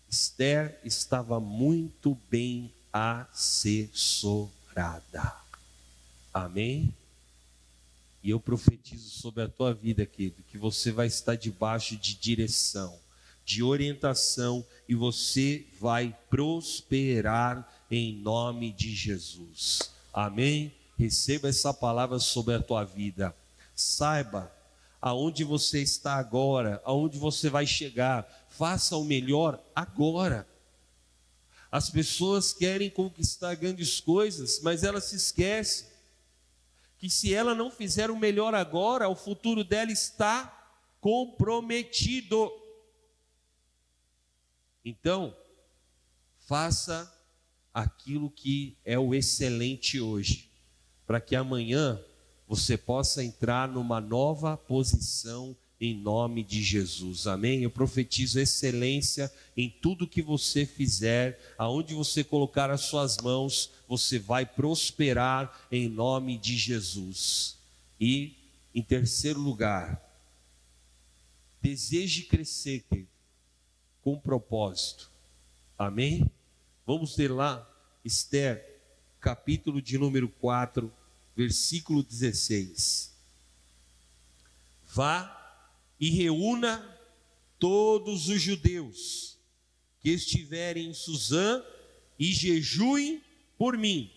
[0.10, 4.28] Esther estava muito bem assessorada.
[6.34, 6.94] Amém?
[8.24, 13.00] E eu profetizo sobre a tua vida, querido, que você vai estar debaixo de direção,
[13.46, 19.92] de orientação e você vai prosperar em nome de Jesus.
[20.14, 20.74] Amém?
[20.98, 23.36] Receba essa palavra sobre a tua vida.
[23.76, 24.52] Saiba
[25.02, 28.28] aonde você está agora, aonde você vai chegar.
[28.50, 30.48] Faça o melhor agora.
[31.72, 35.88] As pessoas querem conquistar grandes coisas, mas elas se esquecem
[36.98, 40.54] que se ela não fizer o melhor agora, o futuro dela está
[41.00, 42.52] comprometido.
[44.84, 45.36] Então,
[46.40, 47.14] faça
[47.74, 50.47] aquilo que é o excelente hoje,
[51.08, 52.00] para que amanhã
[52.48, 57.28] você possa entrar numa nova posição em nome de Jesus.
[57.28, 57.62] Amém?
[57.62, 64.20] Eu profetizo excelência em tudo que você fizer, aonde você colocar as suas mãos, você
[64.20, 67.58] vai prosperar em nome de Jesus.
[68.00, 68.36] E
[68.76, 70.04] em terceiro lugar,
[71.62, 72.84] deseje crescer
[74.02, 75.10] com propósito.
[75.78, 76.30] Amém?
[76.86, 77.70] Vamos ler lá,
[78.04, 78.77] Esther,
[79.28, 80.90] capítulo de número 4,
[81.36, 83.14] versículo 16.
[84.86, 85.68] Vá
[86.00, 86.98] e reúna
[87.60, 89.38] todos os judeus
[90.00, 91.62] que estiverem em Suzã
[92.18, 93.22] e jejuem
[93.58, 94.10] por mim.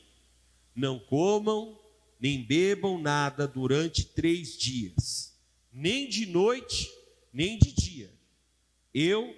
[0.76, 1.76] Não comam
[2.20, 5.36] nem bebam nada durante três dias,
[5.72, 6.88] nem de noite,
[7.32, 8.14] nem de dia.
[8.94, 9.36] Eu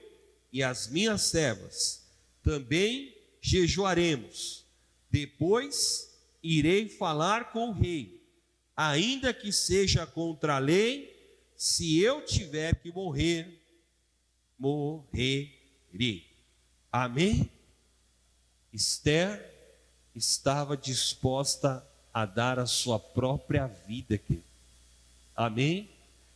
[0.53, 2.07] e as minhas servas
[2.43, 4.62] também jejuaremos.
[5.13, 6.11] Depois
[6.43, 8.27] irei falar com o rei,
[8.75, 11.13] ainda que seja contra a lei,
[11.55, 13.63] se eu tiver que morrer,
[14.59, 16.27] morrerei.
[16.91, 17.51] Amém?
[18.73, 19.53] Esther
[20.15, 24.47] estava disposta a dar a sua própria vida, querido.
[25.37, 25.91] Amém?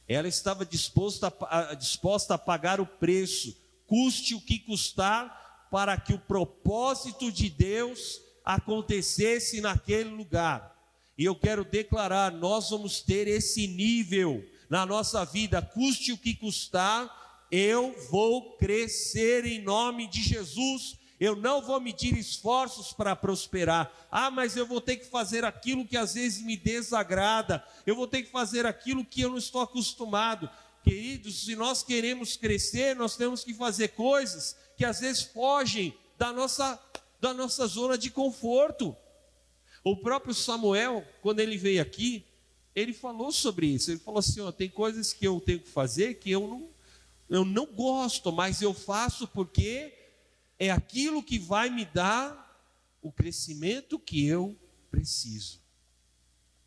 [0.06, 6.12] Ela estava disposta a, disposta a pagar o preço, custe o que custar, para que
[6.12, 10.74] o propósito de Deus acontecesse naquele lugar.
[11.18, 16.34] E eu quero declarar: nós vamos ter esse nível na nossa vida, custe o que
[16.34, 20.96] custar, eu vou crescer em nome de Jesus.
[21.18, 23.90] Eu não vou medir esforços para prosperar.
[24.10, 27.64] Ah, mas eu vou ter que fazer aquilo que às vezes me desagrada.
[27.86, 30.50] Eu vou ter que fazer aquilo que eu não estou acostumado.
[30.84, 36.32] Queridos, se nós queremos crescer, nós temos que fazer coisas que às vezes fogem da
[36.32, 36.78] nossa,
[37.20, 38.96] da nossa zona de conforto.
[39.84, 42.26] O próprio Samuel, quando ele veio aqui,
[42.74, 43.90] ele falou sobre isso.
[43.90, 46.70] Ele falou assim: ó, tem coisas que eu tenho que fazer que eu não,
[47.28, 49.92] eu não gosto, mas eu faço porque
[50.58, 52.44] é aquilo que vai me dar
[53.02, 54.56] o crescimento que eu
[54.90, 55.60] preciso.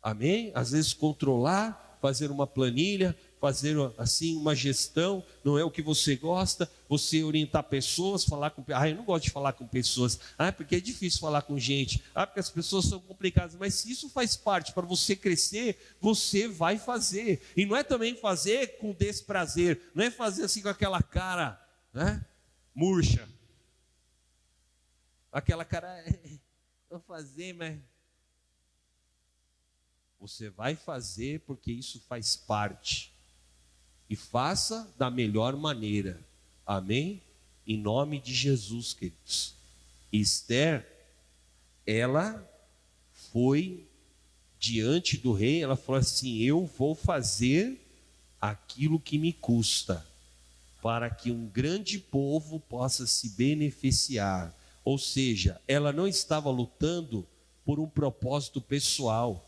[0.02, 0.50] Amém?
[0.54, 6.14] Às vezes controlar, fazer uma planilha, fazer assim uma gestão, não é o que você
[6.14, 10.52] gosta, você orientar pessoas, falar com, ah, eu não gosto de falar com pessoas, ah,
[10.52, 14.10] porque é difícil falar com gente, ah, porque as pessoas são complicadas, mas se isso
[14.10, 17.40] faz parte para você crescer, você vai fazer.
[17.56, 21.58] E não é também fazer com desprazer, não é fazer assim com aquela cara,
[21.94, 22.24] né?
[22.74, 23.26] Murcha.
[25.32, 26.04] Aquela cara,
[26.90, 27.78] vou fazer, mas
[30.20, 33.09] você vai fazer porque isso faz parte
[34.10, 36.20] e faça da melhor maneira.
[36.66, 37.22] Amém?
[37.64, 39.54] Em nome de Jesus, queridos.
[40.12, 40.84] Esther,
[41.86, 42.44] ela
[43.32, 43.86] foi
[44.58, 47.80] diante do rei, ela falou assim: Eu vou fazer
[48.40, 50.04] aquilo que me custa,
[50.82, 54.52] para que um grande povo possa se beneficiar.
[54.84, 57.24] Ou seja, ela não estava lutando
[57.64, 59.46] por um propósito pessoal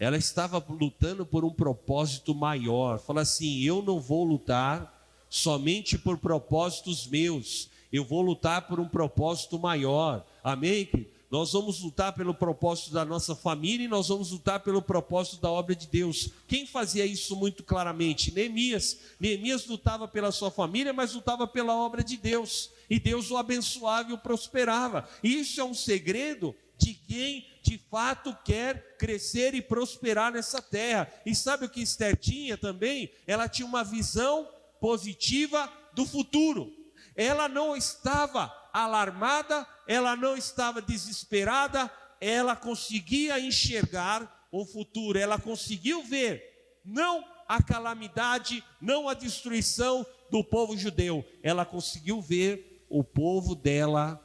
[0.00, 2.98] ela estava lutando por um propósito maior.
[2.98, 8.88] Fala assim: eu não vou lutar somente por propósitos meus, eu vou lutar por um
[8.88, 10.24] propósito maior.
[10.42, 10.88] Amém?
[11.30, 15.48] Nós vamos lutar pelo propósito da nossa família e nós vamos lutar pelo propósito da
[15.48, 16.30] obra de Deus.
[16.48, 18.34] Quem fazia isso muito claramente?
[18.34, 18.98] Neemias.
[19.20, 22.70] Neemias lutava pela sua família, mas lutava pela obra de Deus.
[22.88, 25.08] E Deus o abençoava e o prosperava.
[25.22, 31.10] Isso é um segredo de quem de fato quer crescer e prosperar nessa terra.
[31.24, 33.10] E sabe o que Esther tinha também?
[33.26, 34.48] Ela tinha uma visão
[34.80, 36.72] positiva do futuro.
[37.14, 41.90] Ela não estava alarmada, ela não estava desesperada,
[42.20, 50.44] ela conseguia enxergar o futuro, ela conseguiu ver não a calamidade, não a destruição do
[50.44, 54.20] povo judeu, ela conseguiu ver o povo dela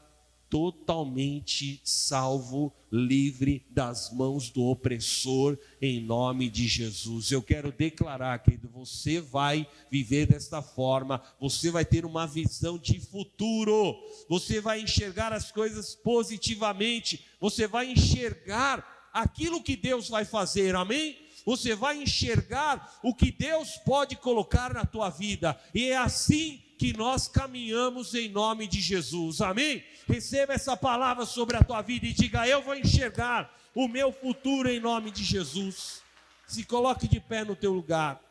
[0.49, 7.31] totalmente salvo, livre das mãos do opressor, em nome de Jesus.
[7.31, 12.99] Eu quero declarar, querido, você vai viver desta forma, você vai ter uma visão de
[12.99, 13.95] futuro,
[14.29, 21.17] você vai enxergar as coisas positivamente, você vai enxergar aquilo que Deus vai fazer, amém?
[21.45, 26.95] Você vai enxergar o que Deus pode colocar na tua vida, e é assim que
[26.95, 29.41] nós caminhamos em nome de Jesus.
[29.41, 29.83] Amém?
[30.07, 34.69] Receba essa palavra sobre a tua vida e diga: Eu vou enxergar o meu futuro
[34.69, 36.01] em nome de Jesus.
[36.47, 38.21] Se coloque de pé no teu lugar.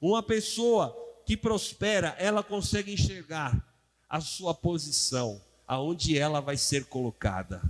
[0.00, 0.96] Uma pessoa
[1.26, 3.64] que prospera, ela consegue enxergar
[4.08, 7.62] a sua posição, aonde ela vai ser colocada.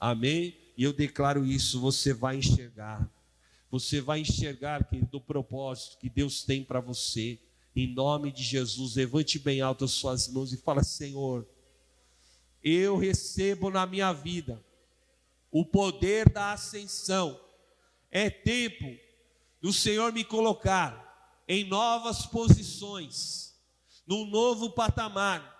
[0.00, 0.56] Amém?
[0.76, 3.08] E eu declaro isso, você vai enxergar.
[3.70, 7.38] Você vai enxergar do propósito que Deus tem para você.
[7.76, 11.44] Em nome de Jesus, levante bem alto as suas mãos e fala: Senhor,
[12.62, 14.64] eu recebo na minha vida
[15.50, 17.40] o poder da ascensão.
[18.12, 18.96] É tempo
[19.60, 23.56] do Senhor me colocar em novas posições,
[24.06, 25.52] num novo patamar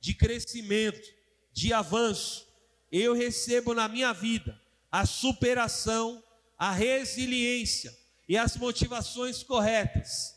[0.00, 1.08] de crescimento,
[1.52, 2.48] de avanço.
[2.90, 6.22] Eu recebo na minha vida a superação,
[6.58, 7.96] a resiliência
[8.28, 10.34] e as motivações corretas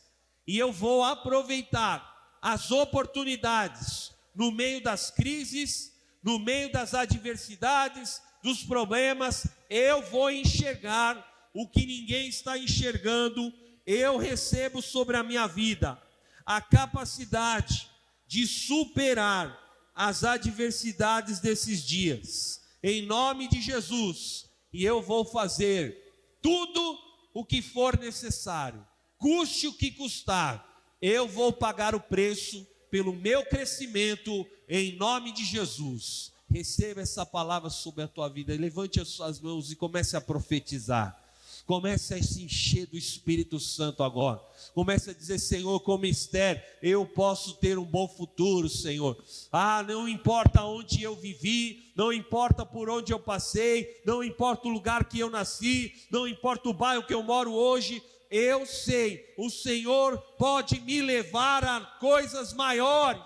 [0.48, 5.91] e eu vou aproveitar as oportunidades no meio das crises,
[6.24, 13.52] no meio das adversidades, dos problemas, eu vou enxergar o que ninguém está enxergando,
[13.86, 16.02] eu recebo sobre a minha vida
[16.45, 17.89] a capacidade
[18.26, 19.58] de superar
[19.93, 25.98] as adversidades desses dias, em nome de Jesus, e eu vou fazer
[26.41, 26.98] tudo
[27.34, 28.86] o que for necessário
[29.18, 30.65] custe o que custar,
[31.01, 36.32] eu vou pagar o preço pelo meu crescimento em nome de Jesus.
[36.49, 38.55] Receba essa palavra sobre a tua vida.
[38.55, 41.24] Levante as suas mãos e comece a profetizar.
[41.65, 44.41] Comece a se encher do Espírito Santo agora.
[44.74, 49.22] Comece a dizer, Senhor, como Esther, eu posso ter um bom futuro, Senhor.
[49.51, 54.72] Ah, não importa onde eu vivi, não importa por onde eu passei, não importa o
[54.72, 59.49] lugar que eu nasci, não importa o bairro que eu moro hoje, eu sei, o
[59.49, 63.23] Senhor pode me levar a coisas maiores.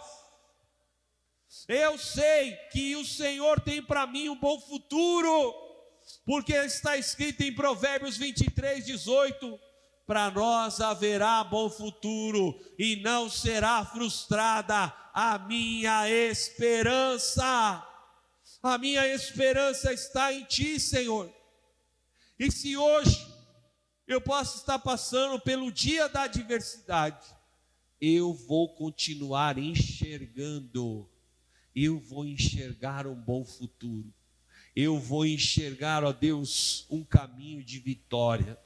[1.68, 5.54] Eu sei que o Senhor tem para mim um bom futuro,
[6.26, 9.60] porque está escrito em Provérbios 23, 18:
[10.06, 17.88] para nós haverá bom futuro e não será frustrada a minha esperança.
[18.62, 21.34] A minha esperança está em Ti, Senhor.
[22.38, 23.31] E se hoje
[24.14, 27.26] eu posso estar passando pelo dia da adversidade,
[28.00, 31.10] eu vou continuar enxergando,
[31.76, 34.14] eu vou enxergar um bom futuro,
[34.76, 38.58] eu vou enxergar, ó Deus, um caminho de vitória,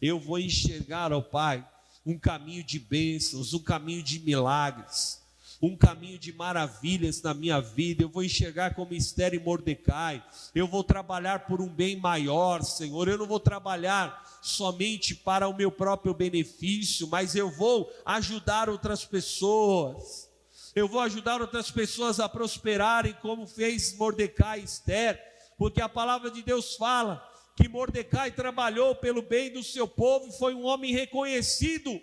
[0.00, 1.66] eu vou enxergar, ó Pai,
[2.04, 5.19] um caminho de bênçãos, um caminho de milagres
[5.62, 10.66] um caminho de maravilhas na minha vida, eu vou enxergar como Esther e Mordecai, eu
[10.66, 15.70] vou trabalhar por um bem maior, Senhor, eu não vou trabalhar somente para o meu
[15.70, 20.30] próprio benefício, mas eu vou ajudar outras pessoas,
[20.74, 25.20] eu vou ajudar outras pessoas a prosperarem, como fez Mordecai e Esther,
[25.58, 27.22] porque a palavra de Deus fala
[27.54, 32.00] que Mordecai trabalhou pelo bem do seu povo foi um homem reconhecido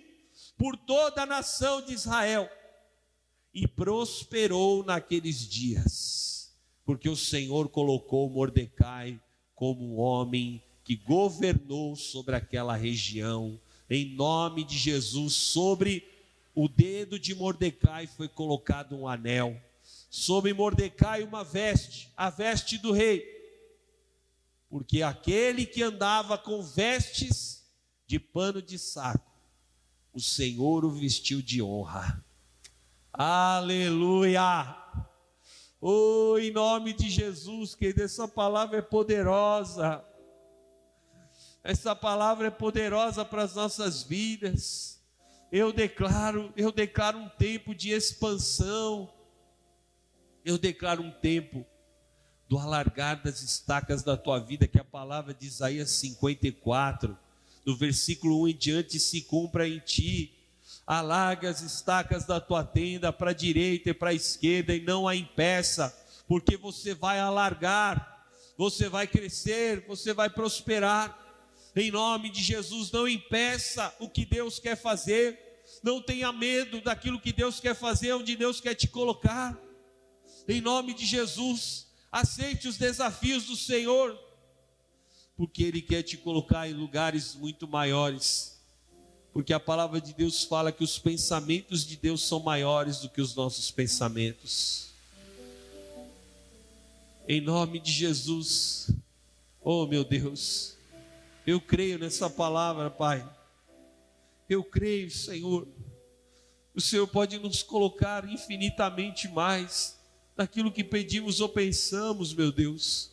[0.56, 2.48] por toda a nação de Israel
[3.54, 9.20] e prosperou naqueles dias, porque o Senhor colocou Mordecai
[9.56, 16.08] como um homem que governou sobre aquela região, em nome de Jesus, sobre
[16.54, 19.62] o dedo de Mordecai foi colocado um anel,
[20.10, 23.24] sobre Mordecai uma veste, a veste do rei,
[24.70, 27.64] porque aquele que andava com vestes
[28.06, 29.32] de pano de saco,
[30.14, 32.26] o Senhor o vestiu de honra.
[33.20, 34.78] Aleluia!
[35.82, 40.06] Oh, em nome de Jesus, que essa palavra é poderosa.
[41.64, 45.02] Essa palavra é poderosa para as nossas vidas.
[45.52, 49.12] Eu declaro, eu declaro um tempo de expansão.
[50.46, 51.66] Eu declaro um tempo
[52.48, 57.18] do alargar das estacas da tua vida, que a palavra de Isaías 54,
[57.66, 60.37] do versículo 1 em diante, se cumpra em ti
[60.88, 65.08] alarga as estacas da tua tenda para a direita e para a esquerda e não
[65.08, 65.94] a impeça,
[66.28, 68.26] porque você vai alargar,
[68.58, 71.26] você vai crescer, você vai prosperar.
[71.76, 77.20] Em nome de Jesus, não impeça o que Deus quer fazer, não tenha medo daquilo
[77.20, 79.56] que Deus quer fazer, onde Deus quer te colocar.
[80.48, 84.18] Em nome de Jesus, Aceite os desafios do Senhor,
[85.36, 88.57] porque Ele quer te colocar em lugares muito maiores.
[89.38, 93.22] Porque a palavra de Deus fala que os pensamentos de Deus são maiores do que
[93.22, 94.88] os nossos pensamentos.
[97.28, 98.90] Em nome de Jesus,
[99.62, 100.76] oh meu Deus,
[101.46, 103.30] eu creio nessa palavra, Pai.
[104.50, 105.68] Eu creio, Senhor.
[106.74, 110.00] O Senhor pode nos colocar infinitamente mais
[110.36, 113.12] daquilo que pedimos ou pensamos, meu Deus.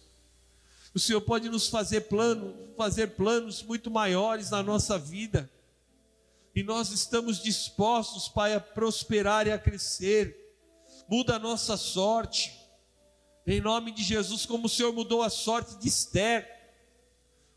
[0.95, 5.51] O Senhor pode nos fazer plano, fazer planos muito maiores na nossa vida.
[6.55, 10.37] E nós estamos dispostos, Pai, a prosperar e a crescer.
[11.09, 12.53] Muda a nossa sorte.
[13.47, 16.49] Em nome de Jesus, como o Senhor mudou a sorte de Esther.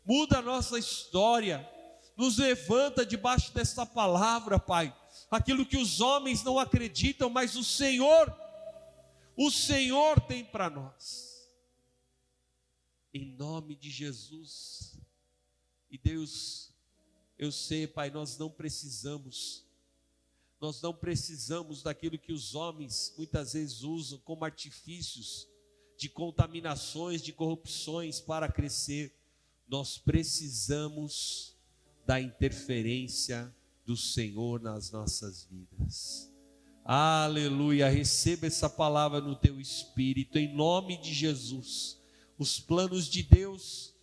[0.04, 1.68] Muda a nossa história.
[2.16, 4.94] Nos levanta debaixo dessa palavra, Pai.
[5.30, 8.34] Aquilo que os homens não acreditam, mas o Senhor
[9.40, 11.48] o Senhor tem para nós.
[13.14, 14.98] Em nome de Jesus.
[15.88, 16.67] E Deus,
[17.38, 19.64] eu sei, Pai, nós não precisamos,
[20.60, 25.46] nós não precisamos daquilo que os homens muitas vezes usam como artifícios
[25.96, 29.14] de contaminações, de corrupções para crescer.
[29.68, 31.56] Nós precisamos
[32.04, 33.54] da interferência
[33.86, 36.32] do Senhor nas nossas vidas.
[36.84, 37.88] Aleluia.
[37.88, 42.00] Receba essa palavra no teu espírito, em nome de Jesus.
[42.38, 43.94] Os planos de Deus,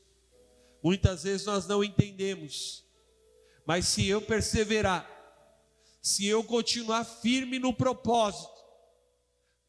[0.83, 2.84] muitas vezes nós não entendemos,
[3.65, 5.09] mas se eu perseverar,
[6.01, 8.53] se eu continuar firme no propósito,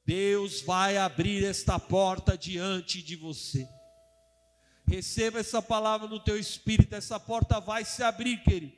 [0.04, 3.68] Deus vai abrir esta porta diante de você.
[4.86, 8.76] Receba essa palavra no teu espírito, essa porta vai se abrir, querido.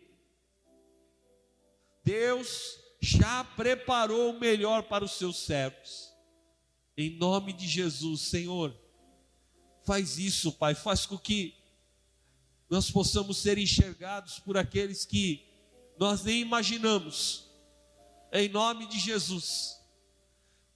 [2.02, 6.10] Deus já preparou o melhor para os seus servos.
[6.96, 8.74] Em nome de Jesus, Senhor,
[9.84, 11.57] faz isso, Pai, faz com que
[12.68, 15.44] nós possamos ser enxergados por aqueles que
[15.98, 17.48] nós nem imaginamos.
[18.32, 19.76] Em nome de Jesus.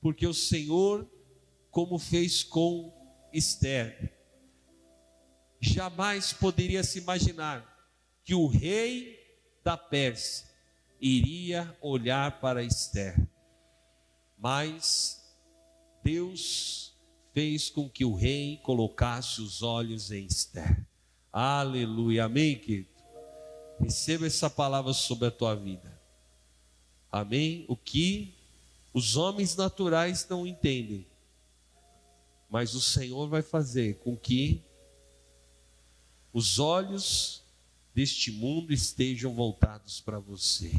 [0.01, 1.09] Porque o Senhor,
[1.71, 2.93] como fez com
[3.33, 4.19] Esther,
[5.61, 7.69] jamais poderia se imaginar
[8.25, 9.19] que o rei
[9.63, 10.49] da Pérsia
[11.01, 13.17] iria olhar para Esther.
[14.39, 15.23] Mas
[16.03, 16.97] Deus
[17.33, 20.85] fez com que o rei colocasse os olhos em Esther.
[21.33, 22.27] Aleluia.
[22.27, 22.89] Amém, querido?
[23.81, 25.91] Receba essa palavra sobre a tua vida.
[27.11, 27.65] Amém?
[27.69, 28.35] O que
[28.93, 31.07] os homens naturais não entendem,
[32.51, 34.63] mas o Senhor vai fazer com que
[36.33, 37.43] os olhos
[37.95, 40.71] deste mundo estejam voltados para você.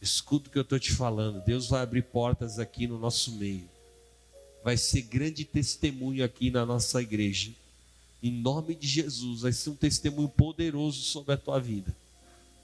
[0.00, 1.44] Escuta o que eu estou te falando.
[1.44, 3.68] Deus vai abrir portas aqui no nosso meio.
[4.64, 7.52] Vai ser grande testemunho aqui na nossa igreja.
[8.22, 11.94] Em nome de Jesus, vai ser um testemunho poderoso sobre a tua vida.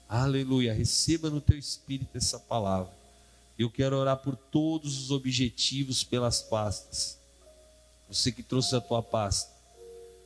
[0.07, 0.73] Aleluia.
[0.73, 2.93] Receba no teu espírito essa palavra.
[3.57, 7.17] Eu quero orar por todos os objetivos pelas pastas.
[8.09, 9.51] Você que trouxe a tua pasta.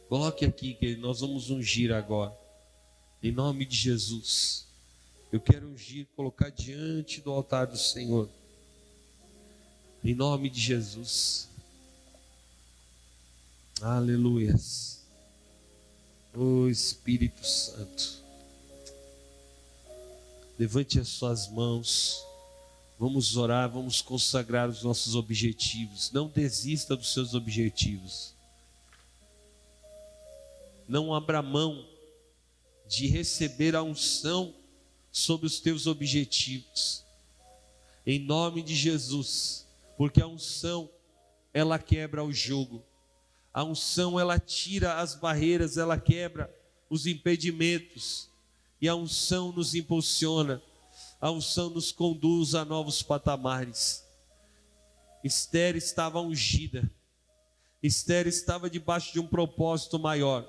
[0.09, 2.35] Coloque aqui que nós vamos ungir agora.
[3.21, 4.65] Em nome de Jesus.
[5.31, 8.27] Eu quero ungir, colocar diante do altar do Senhor.
[10.03, 11.47] Em nome de Jesus.
[13.79, 14.98] Aleluias.
[16.33, 18.23] O oh, Espírito Santo.
[20.57, 22.23] Levante as suas mãos.
[22.99, 26.11] Vamos orar, vamos consagrar os nossos objetivos.
[26.11, 28.33] Não desista dos seus objetivos.
[30.87, 31.87] Não abra mão
[32.87, 34.53] de receber a unção
[35.11, 37.03] sobre os teus objetivos.
[38.05, 39.65] Em nome de Jesus,
[39.97, 40.89] porque a unção
[41.53, 42.83] ela quebra o jogo.
[43.53, 46.53] A unção ela tira as barreiras, ela quebra
[46.89, 48.29] os impedimentos.
[48.81, 50.61] E a unção nos impulsiona.
[51.19, 54.03] A unção nos conduz a novos patamares.
[55.23, 56.89] Esther estava ungida.
[57.81, 60.47] Esther estava debaixo de um propósito maior.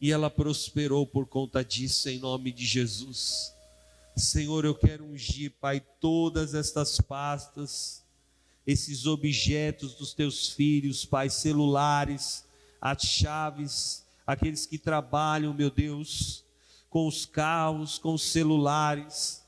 [0.00, 3.52] E ela prosperou por conta disso, em nome de Jesus.
[4.16, 8.04] Senhor, eu quero ungir, Pai, todas estas pastas,
[8.68, 12.44] esses objetos dos teus filhos, Pai, celulares,
[12.80, 16.44] as chaves, aqueles que trabalham, meu Deus,
[16.90, 19.42] com os carros, com os celulares.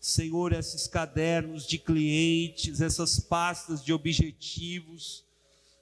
[0.00, 5.24] Senhor, esses cadernos de clientes, essas pastas de objetivos.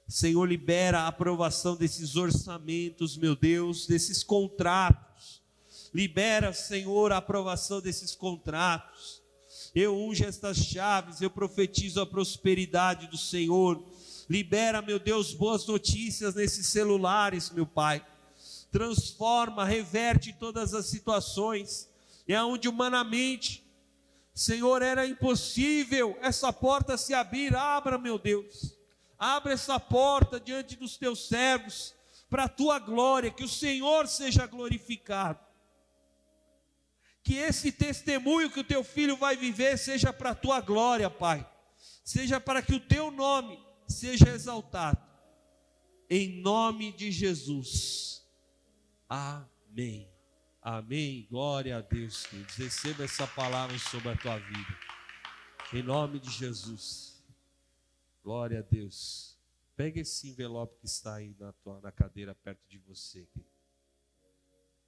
[0.09, 5.05] Senhor, libera a aprovação desses orçamentos, meu Deus, desses contratos
[5.95, 9.23] Libera, Senhor, a aprovação desses contratos.
[9.75, 13.83] Eu unjo estas chaves, eu profetizo a prosperidade do Senhor.
[14.31, 18.07] Libera, meu Deus, boas notícias nesses celulares, meu Pai.
[18.71, 21.89] Transforma, reverte todas as situações.
[22.29, 23.65] É onde humanamente,
[24.33, 27.57] Senhor, era impossível essa porta se abrir.
[27.57, 28.77] Abra, meu Deus.
[29.19, 31.95] Abra essa porta diante dos teus servos,
[32.31, 35.41] para a tua glória, que o Senhor seja glorificado.
[37.25, 41.45] Que esse testemunho que o teu filho vai viver seja para a tua glória, Pai.
[42.05, 43.59] Seja para que o teu nome
[43.89, 45.03] seja exaltado.
[46.09, 48.23] Em nome de Jesus.
[49.09, 50.07] Amém.
[50.61, 51.27] Amém.
[51.31, 52.57] Glória a Deus, queridos.
[52.57, 54.79] Receba essa palavra sobre a tua vida.
[55.73, 57.25] Em nome de Jesus.
[58.23, 59.35] Glória a Deus.
[59.75, 63.27] Pega esse envelope que está aí na, tua, na cadeira perto de você.
[63.33, 63.54] Querido.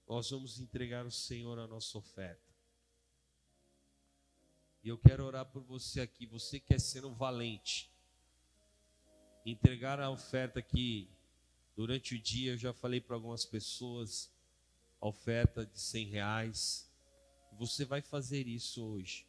[0.08, 2.54] Nós vamos entregar ao Senhor a nossa oferta.
[4.84, 6.26] E eu quero orar por você aqui.
[6.26, 7.90] Você quer ser um valente.
[9.44, 11.10] Entregar a oferta aqui
[11.74, 12.52] durante o dia.
[12.52, 14.30] Eu já falei para algumas pessoas
[15.00, 16.88] a oferta de 100 reais.
[17.58, 19.26] Você vai fazer isso hoje.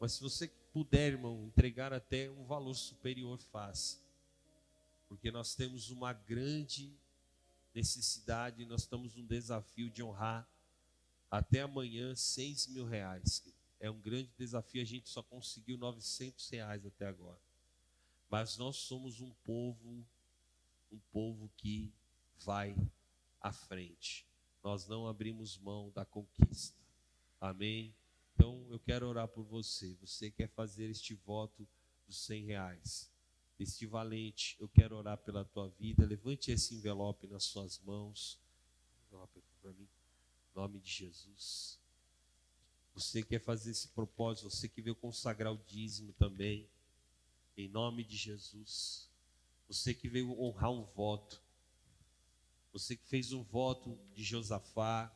[0.00, 3.98] Mas se você puder, irmão, entregar até um valor superior, faça.
[5.06, 6.96] Porque nós temos uma grande
[7.78, 10.48] necessidade, nós estamos um desafio de honrar
[11.30, 13.44] até amanhã 6 mil reais.
[13.80, 17.40] É um grande desafio, a gente só conseguiu 900 reais até agora.
[18.28, 20.04] Mas nós somos um povo,
[20.90, 21.92] um povo que
[22.38, 22.76] vai
[23.40, 24.28] à frente
[24.62, 26.76] nós não abrimos mão da conquista.
[27.40, 27.94] Amém?
[28.34, 29.94] Então eu quero orar por você.
[30.00, 31.66] Você quer fazer este voto
[32.06, 33.10] dos 100 reais?
[33.58, 36.06] Este valente, eu quero orar pela tua vida.
[36.06, 38.38] Levante esse envelope nas suas mãos.
[39.06, 39.88] Envelope para mim.
[40.52, 41.78] Em nome de Jesus.
[42.94, 46.68] Você quer fazer esse propósito, você que veio consagrar o dízimo também.
[47.56, 49.08] Em nome de Jesus.
[49.66, 51.42] Você que veio honrar um voto.
[52.72, 55.12] Você que fez um voto de Josafá,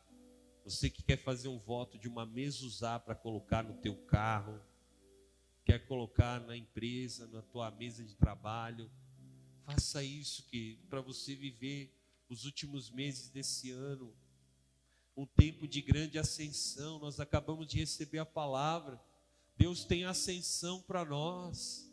[0.64, 4.60] você que quer fazer um voto de uma mesa para colocar no teu carro,
[5.64, 8.90] quer colocar na empresa, na tua mesa de trabalho,
[9.64, 11.94] faça isso que para você viver
[12.28, 14.14] os últimos meses desse ano,
[15.16, 16.98] um tempo de grande ascensão.
[16.98, 19.00] Nós acabamos de receber a palavra.
[19.56, 21.90] Deus tem ascensão para nós.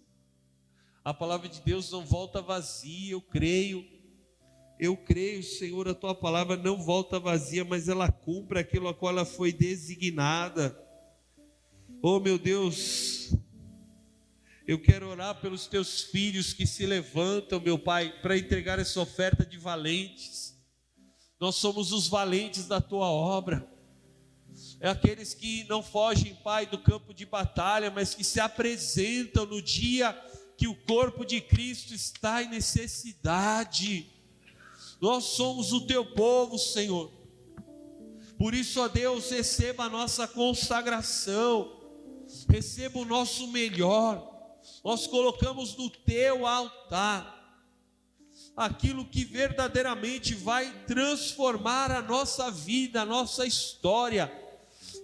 [1.03, 3.99] A palavra de Deus não volta vazia, eu creio
[4.79, 9.11] eu creio, Senhor, a tua palavra não volta vazia, mas ela cumpre aquilo a qual
[9.11, 10.73] ela foi designada.
[12.01, 13.35] Oh, meu Deus,
[14.69, 19.43] eu quero orar pelos teus filhos que se levantam, meu Pai, para entregar essa oferta
[19.43, 20.55] de valentes.
[21.39, 23.67] Nós somos os valentes da tua obra.
[24.79, 29.59] É aqueles que não fogem, Pai, do campo de batalha, mas que se apresentam no
[29.59, 30.13] dia
[30.55, 34.05] que o corpo de Cristo está em necessidade.
[35.01, 37.11] Nós somos o teu povo, Senhor.
[38.37, 41.75] Por isso, ó Deus, receba a nossa consagração,
[42.47, 44.28] receba o nosso melhor.
[44.83, 47.37] Nós colocamos no teu altar
[48.55, 54.31] aquilo que verdadeiramente vai transformar a nossa vida, a nossa história,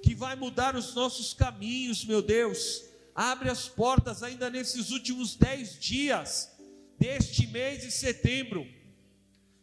[0.03, 2.84] que vai mudar os nossos caminhos, meu Deus.
[3.13, 6.51] Abre as portas ainda nesses últimos dez dias
[6.99, 8.66] deste mês de setembro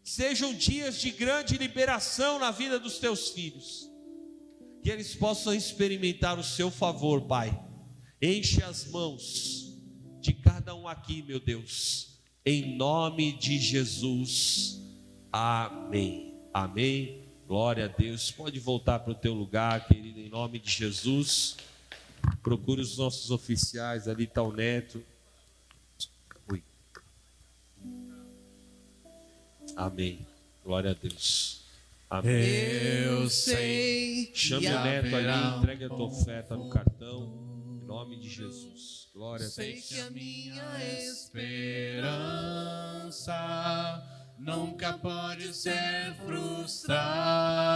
[0.03, 3.89] sejam dias de grande liberação na vida dos teus filhos,
[4.83, 7.57] que eles possam experimentar o seu favor, Pai.
[8.21, 9.62] Enche as mãos
[10.23, 12.17] de cada um aqui, meu Deus,
[12.47, 14.81] em nome de Jesus.
[15.33, 16.33] Amém.
[16.55, 17.25] Amém.
[17.47, 18.31] Glória a Deus.
[18.31, 21.57] Pode voltar para o teu lugar, querido, em nome de Jesus.
[22.41, 25.05] Procure os nossos oficiais, ali está o Neto.
[29.77, 30.27] Amém.
[30.65, 31.63] Glória a Deus.
[32.09, 32.45] Amém.
[33.05, 34.31] Eu sei.
[34.35, 37.33] Chame o neto ali, entregue a tua oferta no cartão.
[37.83, 39.02] Em nome de Jesus.
[39.15, 39.47] Glória.
[39.47, 40.65] Sei que a minha
[41.05, 41.63] esperança
[44.39, 47.75] nunca pode ser frustrada.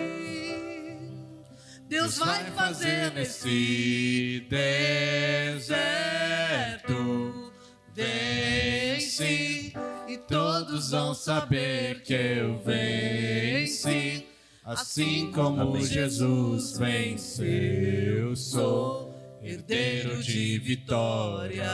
[1.88, 5.76] Deus vai fazer nesse deserto.
[7.94, 9.45] Vence e
[10.28, 14.26] todos vão saber que eu venci.
[14.64, 15.86] Assim como Amém.
[15.86, 19.14] Jesus venceu, sou
[19.44, 21.70] herdeiro de vitória.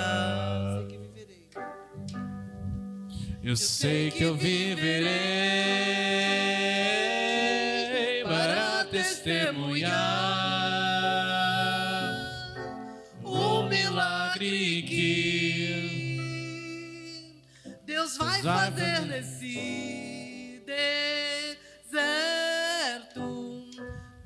[3.41, 5.09] Eu sei que eu viverei
[8.23, 9.91] para testemunhar
[13.23, 14.81] o milagre
[18.11, 20.63] Deus vai fazer nesse
[21.93, 22.01] deserto.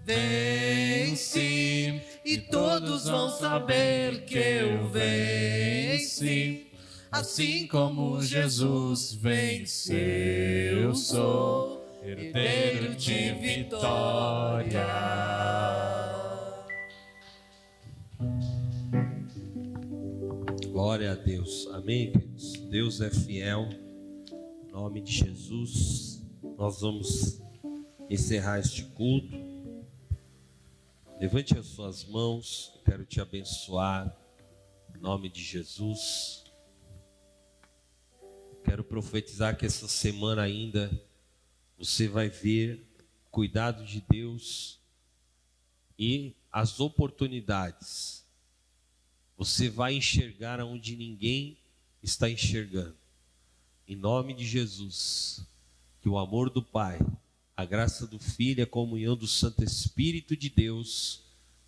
[0.04, 6.72] Vence e todos vão saber que eu venci.
[7.12, 14.86] Assim como Jesus venceu, eu sou herdeiro de vitória.
[20.72, 21.68] Glória a Deus.
[21.72, 22.55] Amém, queridos?
[22.76, 23.70] Deus é fiel.
[24.68, 26.22] Em nome de Jesus,
[26.58, 27.42] nós vamos
[28.10, 29.34] encerrar este culto.
[31.18, 34.14] Levante as suas mãos, quero te abençoar.
[34.94, 36.44] Em nome de Jesus.
[38.66, 40.92] Quero profetizar que essa semana ainda
[41.78, 42.86] você vai ver
[43.32, 44.82] cuidado de Deus
[45.98, 48.28] e as oportunidades.
[49.38, 51.58] Você vai enxergar onde ninguém
[52.06, 52.96] está enxergando.
[53.88, 55.46] Em nome de Jesus,
[56.02, 57.00] que o amor do Pai,
[57.58, 61.24] a graça do Filho a comunhão do Santo Espírito de Deus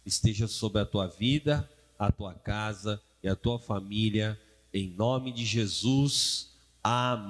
[0.05, 1.67] esteja sobre a tua vida,
[1.97, 4.39] a tua casa e a tua família,
[4.71, 6.51] em nome de Jesus.
[6.83, 7.25] Amém.